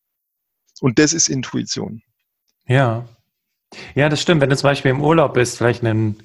Und 0.81 0.99
das 0.99 1.13
ist 1.13 1.27
Intuition. 1.27 2.01
Ja. 2.65 3.07
Ja, 3.93 4.09
das 4.09 4.21
stimmt. 4.21 4.41
Wenn 4.41 4.49
du 4.49 4.57
zum 4.57 4.69
Beispiel 4.69 4.91
im 4.91 5.01
Urlaub 5.01 5.33
bist, 5.33 5.57
vielleicht 5.57 5.83
einen 5.83 6.23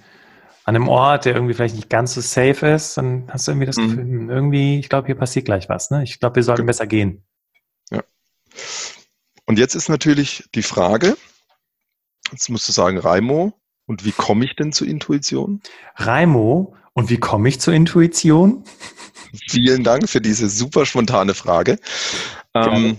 an 0.65 0.77
einem 0.77 0.89
Ort, 0.89 1.27
der 1.27 1.35
irgendwie 1.35 1.55
vielleicht 1.55 1.77
nicht 1.77 1.91
ganz 1.91 2.15
so 2.15 2.21
safe 2.21 2.67
ist, 2.67 2.97
dann 2.97 3.29
hast 3.31 3.47
du 3.47 3.53
irgendwie 3.53 3.67
das 3.67 3.77
mhm. 3.77 3.89
Gefühl, 3.89 4.03
hm, 4.03 4.31
irgendwie, 4.31 4.79
ich 4.79 4.89
glaube, 4.89 5.07
hier 5.07 5.15
passiert 5.15 5.45
gleich 5.45 5.69
was. 5.69 5.91
Ne? 5.91 6.03
Ich 6.03 6.21
glaube, 6.21 6.37
wir 6.37 6.43
sollten 6.43 6.63
genau. 6.63 6.69
besser 6.69 6.87
gehen. 6.87 7.23
Ja. 7.91 8.03
Und 9.47 9.59
jetzt 9.59 9.75
ist 9.75 9.89
natürlich 9.89 10.45
die 10.55 10.63
Frage, 10.63 11.17
jetzt 12.33 12.49
musst 12.49 12.69
du 12.69 12.73
sagen, 12.73 12.99
Raimo, 12.99 13.53
und 13.87 14.07
wie 14.07 14.13
komme 14.13 14.47
ich 14.47 14.57
denn 14.57 14.73
zur 14.73 14.87
Intuition? 14.87 15.61
Raimo, 15.97 16.75
und 16.95 17.11
wie 17.11 17.19
komme 17.19 17.49
ich 17.49 17.61
zur 17.61 17.75
Intuition? 17.75 18.65
Vielen 19.51 19.85
Dank 19.85 20.09
für 20.09 20.21
diese 20.21 20.49
super 20.49 20.87
spontane 20.87 21.35
Frage. 21.35 21.79
Ähm, 22.55 22.99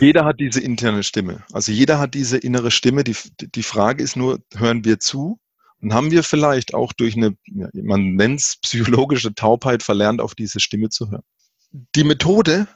Jeder 0.00 0.24
hat 0.24 0.40
diese 0.40 0.60
interne 0.60 1.02
Stimme. 1.02 1.44
Also 1.52 1.72
jeder 1.72 1.98
hat 1.98 2.14
diese 2.14 2.38
innere 2.38 2.70
Stimme. 2.70 3.04
Die, 3.04 3.16
die 3.40 3.62
Frage 3.62 4.02
ist 4.02 4.16
nur, 4.16 4.40
hören 4.56 4.84
wir 4.84 5.00
zu? 5.00 5.38
Und 5.80 5.94
haben 5.94 6.10
wir 6.10 6.22
vielleicht 6.22 6.74
auch 6.74 6.92
durch 6.92 7.16
eine, 7.16 7.36
man 7.72 8.14
nennt 8.14 8.40
es 8.40 8.56
psychologische 8.62 9.34
Taubheit, 9.34 9.82
verlernt, 9.82 10.20
auf 10.20 10.34
diese 10.34 10.60
Stimme 10.60 10.88
zu 10.88 11.10
hören? 11.10 11.22
Die 11.94 12.04
Methode, 12.04 12.66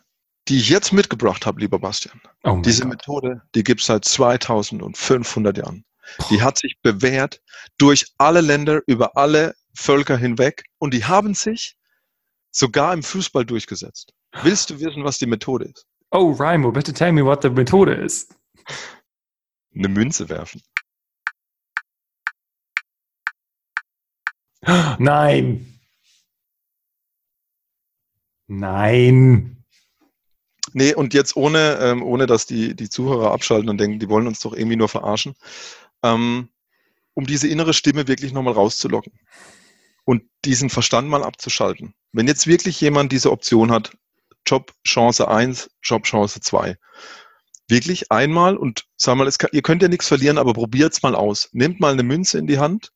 die 0.48 0.58
ich 0.58 0.68
jetzt 0.68 0.92
mitgebracht 0.92 1.46
habe, 1.46 1.60
lieber 1.60 1.78
Bastian, 1.78 2.20
oh 2.44 2.60
diese 2.64 2.82
Gott. 2.82 2.90
Methode, 2.90 3.42
die 3.54 3.64
gibt 3.64 3.80
es 3.80 3.86
seit 3.86 4.04
2500 4.04 5.58
Jahren. 5.58 5.84
Die 6.30 6.42
hat 6.42 6.58
sich 6.58 6.76
bewährt 6.82 7.40
durch 7.78 8.06
alle 8.18 8.40
Länder, 8.40 8.82
über 8.86 9.16
alle 9.16 9.54
Völker 9.74 10.16
hinweg 10.16 10.64
und 10.78 10.92
die 10.94 11.04
haben 11.04 11.34
sich 11.34 11.76
sogar 12.50 12.92
im 12.92 13.02
Fußball 13.02 13.46
durchgesetzt. 13.46 14.12
Willst 14.42 14.70
du 14.70 14.80
wissen, 14.80 15.04
was 15.04 15.18
die 15.18 15.26
Methode 15.26 15.66
ist? 15.66 15.86
Oh, 16.10 16.32
Raimo, 16.32 16.70
bitte 16.70 16.92
tell 16.92 17.12
me 17.12 17.24
what 17.24 17.42
the 17.42 17.50
Methode 17.50 17.94
ist. 17.94 18.36
Eine 19.74 19.88
Münze 19.88 20.28
werfen. 20.28 20.60
Nein. 24.98 25.78
Nein. 28.46 29.64
Nee, 30.74 30.94
und 30.94 31.14
jetzt 31.14 31.36
ohne, 31.36 31.78
ähm, 31.80 32.02
ohne 32.02 32.26
dass 32.26 32.46
die, 32.46 32.74
die 32.74 32.88
Zuhörer 32.88 33.32
abschalten 33.32 33.68
und 33.68 33.78
denken, 33.78 33.98
die 33.98 34.08
wollen 34.08 34.26
uns 34.26 34.40
doch 34.40 34.54
irgendwie 34.54 34.76
nur 34.76 34.88
verarschen, 34.88 35.34
ähm, 36.02 36.48
um 37.14 37.26
diese 37.26 37.48
innere 37.48 37.74
Stimme 37.74 38.08
wirklich 38.08 38.32
nochmal 38.32 38.54
rauszulocken 38.54 39.12
und 40.04 40.22
diesen 40.44 40.70
Verstand 40.70 41.08
mal 41.08 41.24
abzuschalten. 41.24 41.94
Wenn 42.12 42.28
jetzt 42.28 42.46
wirklich 42.46 42.80
jemand 42.80 43.12
diese 43.12 43.32
Option 43.32 43.70
hat, 43.70 43.96
Job 44.46 44.72
Chance 44.86 45.28
1, 45.28 45.70
Job 45.82 46.04
Chance 46.04 46.40
2, 46.40 46.76
wirklich 47.68 48.10
einmal 48.10 48.56
und 48.56 48.86
sag 48.96 49.16
mal, 49.16 49.30
kann, 49.32 49.50
ihr 49.52 49.62
könnt 49.62 49.82
ja 49.82 49.88
nichts 49.88 50.08
verlieren, 50.08 50.38
aber 50.38 50.52
probiert's 50.52 51.02
mal 51.02 51.14
aus. 51.14 51.48
Nehmt 51.52 51.80
mal 51.80 51.92
eine 51.92 52.02
Münze 52.02 52.38
in 52.38 52.46
die 52.46 52.58
Hand, 52.58 52.92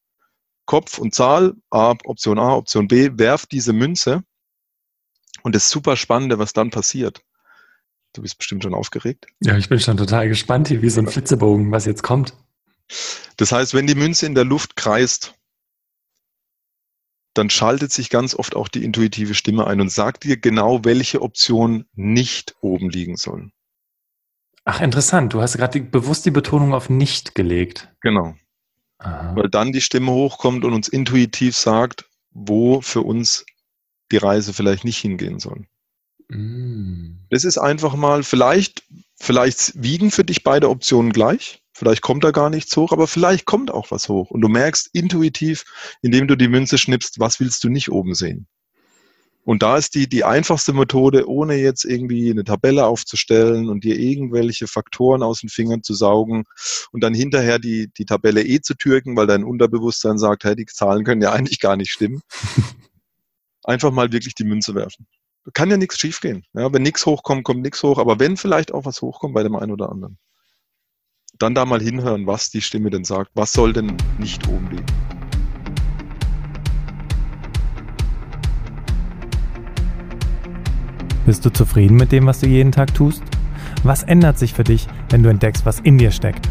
Kopf 0.66 0.98
und 0.98 1.14
Zahl, 1.14 1.54
A, 1.70 1.94
Option 2.04 2.38
A, 2.38 2.54
Option 2.54 2.88
B, 2.88 3.10
werft 3.14 3.52
diese 3.52 3.72
Münze 3.72 4.22
und 5.42 5.54
das 5.54 5.70
super 5.70 5.96
Spannende, 5.96 6.38
was 6.38 6.52
dann 6.52 6.70
passiert. 6.70 7.22
Du 8.12 8.22
bist 8.22 8.38
bestimmt 8.38 8.62
schon 8.62 8.74
aufgeregt. 8.74 9.26
Ja, 9.40 9.56
ich 9.56 9.68
bin 9.68 9.78
schon 9.78 9.96
total 9.96 10.28
gespannt 10.28 10.68
hier, 10.68 10.82
wie 10.82 10.90
so 10.90 11.00
ein 11.00 11.08
Flitzebogen, 11.08 11.70
was 11.70 11.84
jetzt 11.84 12.02
kommt. 12.02 12.34
Das 13.36 13.52
heißt, 13.52 13.74
wenn 13.74 13.86
die 13.86 13.94
Münze 13.94 14.26
in 14.26 14.34
der 14.34 14.44
Luft 14.44 14.76
kreist, 14.76 15.34
dann 17.34 17.50
schaltet 17.50 17.92
sich 17.92 18.08
ganz 18.08 18.34
oft 18.34 18.56
auch 18.56 18.68
die 18.68 18.84
intuitive 18.84 19.34
Stimme 19.34 19.66
ein 19.66 19.80
und 19.80 19.92
sagt 19.92 20.24
dir 20.24 20.38
genau, 20.38 20.84
welche 20.84 21.20
Option 21.20 21.84
nicht 21.92 22.56
oben 22.60 22.88
liegen 22.88 23.16
soll. 23.16 23.50
Ach, 24.64 24.80
interessant. 24.80 25.32
Du 25.32 25.42
hast 25.42 25.56
gerade 25.56 25.80
bewusst 25.80 26.26
die 26.26 26.30
Betonung 26.30 26.74
auf 26.74 26.90
nicht 26.90 27.34
gelegt. 27.34 27.94
Genau. 28.00 28.34
Aha. 28.98 29.36
Weil 29.36 29.48
dann 29.50 29.72
die 29.72 29.80
Stimme 29.80 30.12
hochkommt 30.12 30.64
und 30.64 30.72
uns 30.72 30.88
intuitiv 30.88 31.56
sagt, 31.56 32.06
wo 32.30 32.80
für 32.80 33.02
uns 33.02 33.44
die 34.12 34.16
Reise 34.16 34.52
vielleicht 34.52 34.84
nicht 34.84 34.98
hingehen 34.98 35.38
soll. 35.38 35.66
Mm. 36.28 37.26
Das 37.30 37.44
ist 37.44 37.58
einfach 37.58 37.94
mal, 37.94 38.22
vielleicht, 38.22 38.84
vielleicht 39.16 39.72
wiegen 39.82 40.10
für 40.10 40.24
dich 40.24 40.42
beide 40.42 40.68
Optionen 40.70 41.12
gleich. 41.12 41.62
Vielleicht 41.72 42.00
kommt 42.00 42.24
da 42.24 42.30
gar 42.30 42.48
nichts 42.48 42.74
hoch, 42.76 42.92
aber 42.92 43.06
vielleicht 43.06 43.44
kommt 43.44 43.70
auch 43.70 43.90
was 43.90 44.08
hoch. 44.08 44.30
Und 44.30 44.40
du 44.40 44.48
merkst 44.48 44.88
intuitiv, 44.94 45.64
indem 46.00 46.26
du 46.26 46.36
die 46.36 46.48
Münze 46.48 46.78
schnippst, 46.78 47.20
was 47.20 47.38
willst 47.38 47.62
du 47.64 47.68
nicht 47.68 47.90
oben 47.90 48.14
sehen. 48.14 48.46
Und 49.46 49.62
da 49.62 49.76
ist 49.76 49.94
die, 49.94 50.08
die 50.08 50.24
einfachste 50.24 50.72
Methode, 50.72 51.28
ohne 51.28 51.54
jetzt 51.54 51.84
irgendwie 51.84 52.30
eine 52.30 52.42
Tabelle 52.42 52.84
aufzustellen 52.84 53.68
und 53.68 53.84
dir 53.84 53.96
irgendwelche 53.96 54.66
Faktoren 54.66 55.22
aus 55.22 55.40
den 55.40 55.50
Fingern 55.50 55.84
zu 55.84 55.94
saugen 55.94 56.44
und 56.90 57.04
dann 57.04 57.14
hinterher 57.14 57.60
die, 57.60 57.88
die 57.96 58.06
Tabelle 58.06 58.42
eh 58.42 58.60
zu 58.60 58.74
türken, 58.74 59.16
weil 59.16 59.28
dein 59.28 59.44
Unterbewusstsein 59.44 60.18
sagt, 60.18 60.42
hey, 60.42 60.56
die 60.56 60.66
Zahlen 60.66 61.04
können 61.04 61.22
ja 61.22 61.32
eigentlich 61.32 61.60
gar 61.60 61.76
nicht 61.76 61.92
stimmen. 61.92 62.22
Einfach 63.62 63.92
mal 63.92 64.10
wirklich 64.10 64.34
die 64.34 64.44
Münze 64.44 64.74
werfen. 64.74 65.06
Kann 65.54 65.70
ja 65.70 65.76
nichts 65.76 66.00
schiefgehen. 66.00 66.44
Ja, 66.52 66.72
wenn 66.72 66.82
nichts 66.82 67.06
hochkommt, 67.06 67.44
kommt 67.44 67.62
nichts 67.62 67.80
hoch. 67.84 67.98
Aber 67.98 68.18
wenn 68.18 68.36
vielleicht 68.36 68.74
auch 68.74 68.84
was 68.84 69.00
hochkommt 69.00 69.34
bei 69.34 69.44
dem 69.44 69.54
einen 69.54 69.70
oder 69.70 69.90
anderen 69.90 70.18
dann 71.38 71.54
da 71.54 71.64
mal 71.64 71.80
hinhören, 71.80 72.26
was 72.26 72.50
die 72.50 72.62
Stimme 72.62 72.90
denn 72.90 73.04
sagt. 73.04 73.30
Was 73.34 73.52
soll 73.52 73.72
denn 73.72 73.96
nicht 74.18 74.48
oben 74.48 74.70
liegen? 74.70 75.05
Bist 81.26 81.44
du 81.44 81.50
zufrieden 81.50 81.96
mit 81.96 82.12
dem, 82.12 82.26
was 82.26 82.38
du 82.38 82.46
jeden 82.46 82.70
Tag 82.70 82.94
tust? 82.94 83.20
Was 83.82 84.04
ändert 84.04 84.38
sich 84.38 84.54
für 84.54 84.62
dich, 84.62 84.86
wenn 85.10 85.24
du 85.24 85.28
entdeckst, 85.28 85.66
was 85.66 85.80
in 85.80 85.98
dir 85.98 86.12
steckt? 86.12 86.48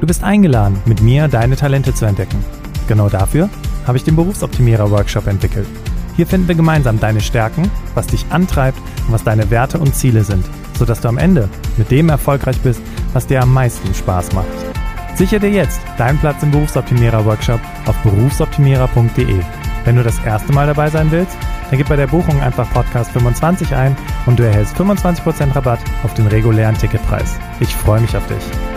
Du 0.00 0.08
bist 0.08 0.24
eingeladen, 0.24 0.76
mit 0.86 1.00
mir 1.00 1.28
deine 1.28 1.54
Talente 1.54 1.94
zu 1.94 2.04
entdecken. 2.04 2.44
Genau 2.88 3.08
dafür 3.08 3.48
habe 3.86 3.96
ich 3.96 4.02
den 4.02 4.16
Berufsoptimierer 4.16 4.90
Workshop 4.90 5.28
entwickelt. 5.28 5.68
Hier 6.16 6.26
finden 6.26 6.48
wir 6.48 6.56
gemeinsam 6.56 6.98
deine 6.98 7.20
Stärken, 7.20 7.70
was 7.94 8.08
dich 8.08 8.26
antreibt 8.30 8.78
und 9.06 9.12
was 9.12 9.22
deine 9.22 9.48
Werte 9.50 9.78
und 9.78 9.94
Ziele 9.94 10.24
sind, 10.24 10.44
sodass 10.76 11.00
du 11.00 11.06
am 11.06 11.18
Ende 11.18 11.48
mit 11.76 11.92
dem 11.92 12.08
erfolgreich 12.08 12.58
bist, 12.58 12.82
was 13.12 13.28
dir 13.28 13.40
am 13.40 13.54
meisten 13.54 13.94
Spaß 13.94 14.32
macht. 14.32 14.48
Sicher 15.14 15.38
dir 15.38 15.50
jetzt 15.50 15.80
deinen 15.96 16.18
Platz 16.18 16.42
im 16.42 16.50
Berufsoptimierer 16.50 17.24
Workshop 17.24 17.60
auf 17.86 17.96
berufsoptimierer.de. 18.02 19.40
Wenn 19.84 19.96
du 19.96 20.02
das 20.02 20.18
erste 20.24 20.52
Mal 20.52 20.66
dabei 20.66 20.90
sein 20.90 21.12
willst, 21.12 21.36
dann 21.72 21.78
gib 21.78 21.88
bei 21.88 21.96
der 21.96 22.06
Buchung 22.06 22.38
einfach 22.42 22.70
Podcast 22.70 23.12
25 23.12 23.74
ein 23.74 23.96
und 24.26 24.38
du 24.38 24.42
erhältst 24.42 24.76
25% 24.76 25.56
Rabatt 25.56 25.80
auf 26.02 26.12
den 26.12 26.26
regulären 26.26 26.76
Ticketpreis. 26.76 27.38
Ich 27.60 27.74
freue 27.74 28.02
mich 28.02 28.14
auf 28.14 28.26
dich. 28.26 28.71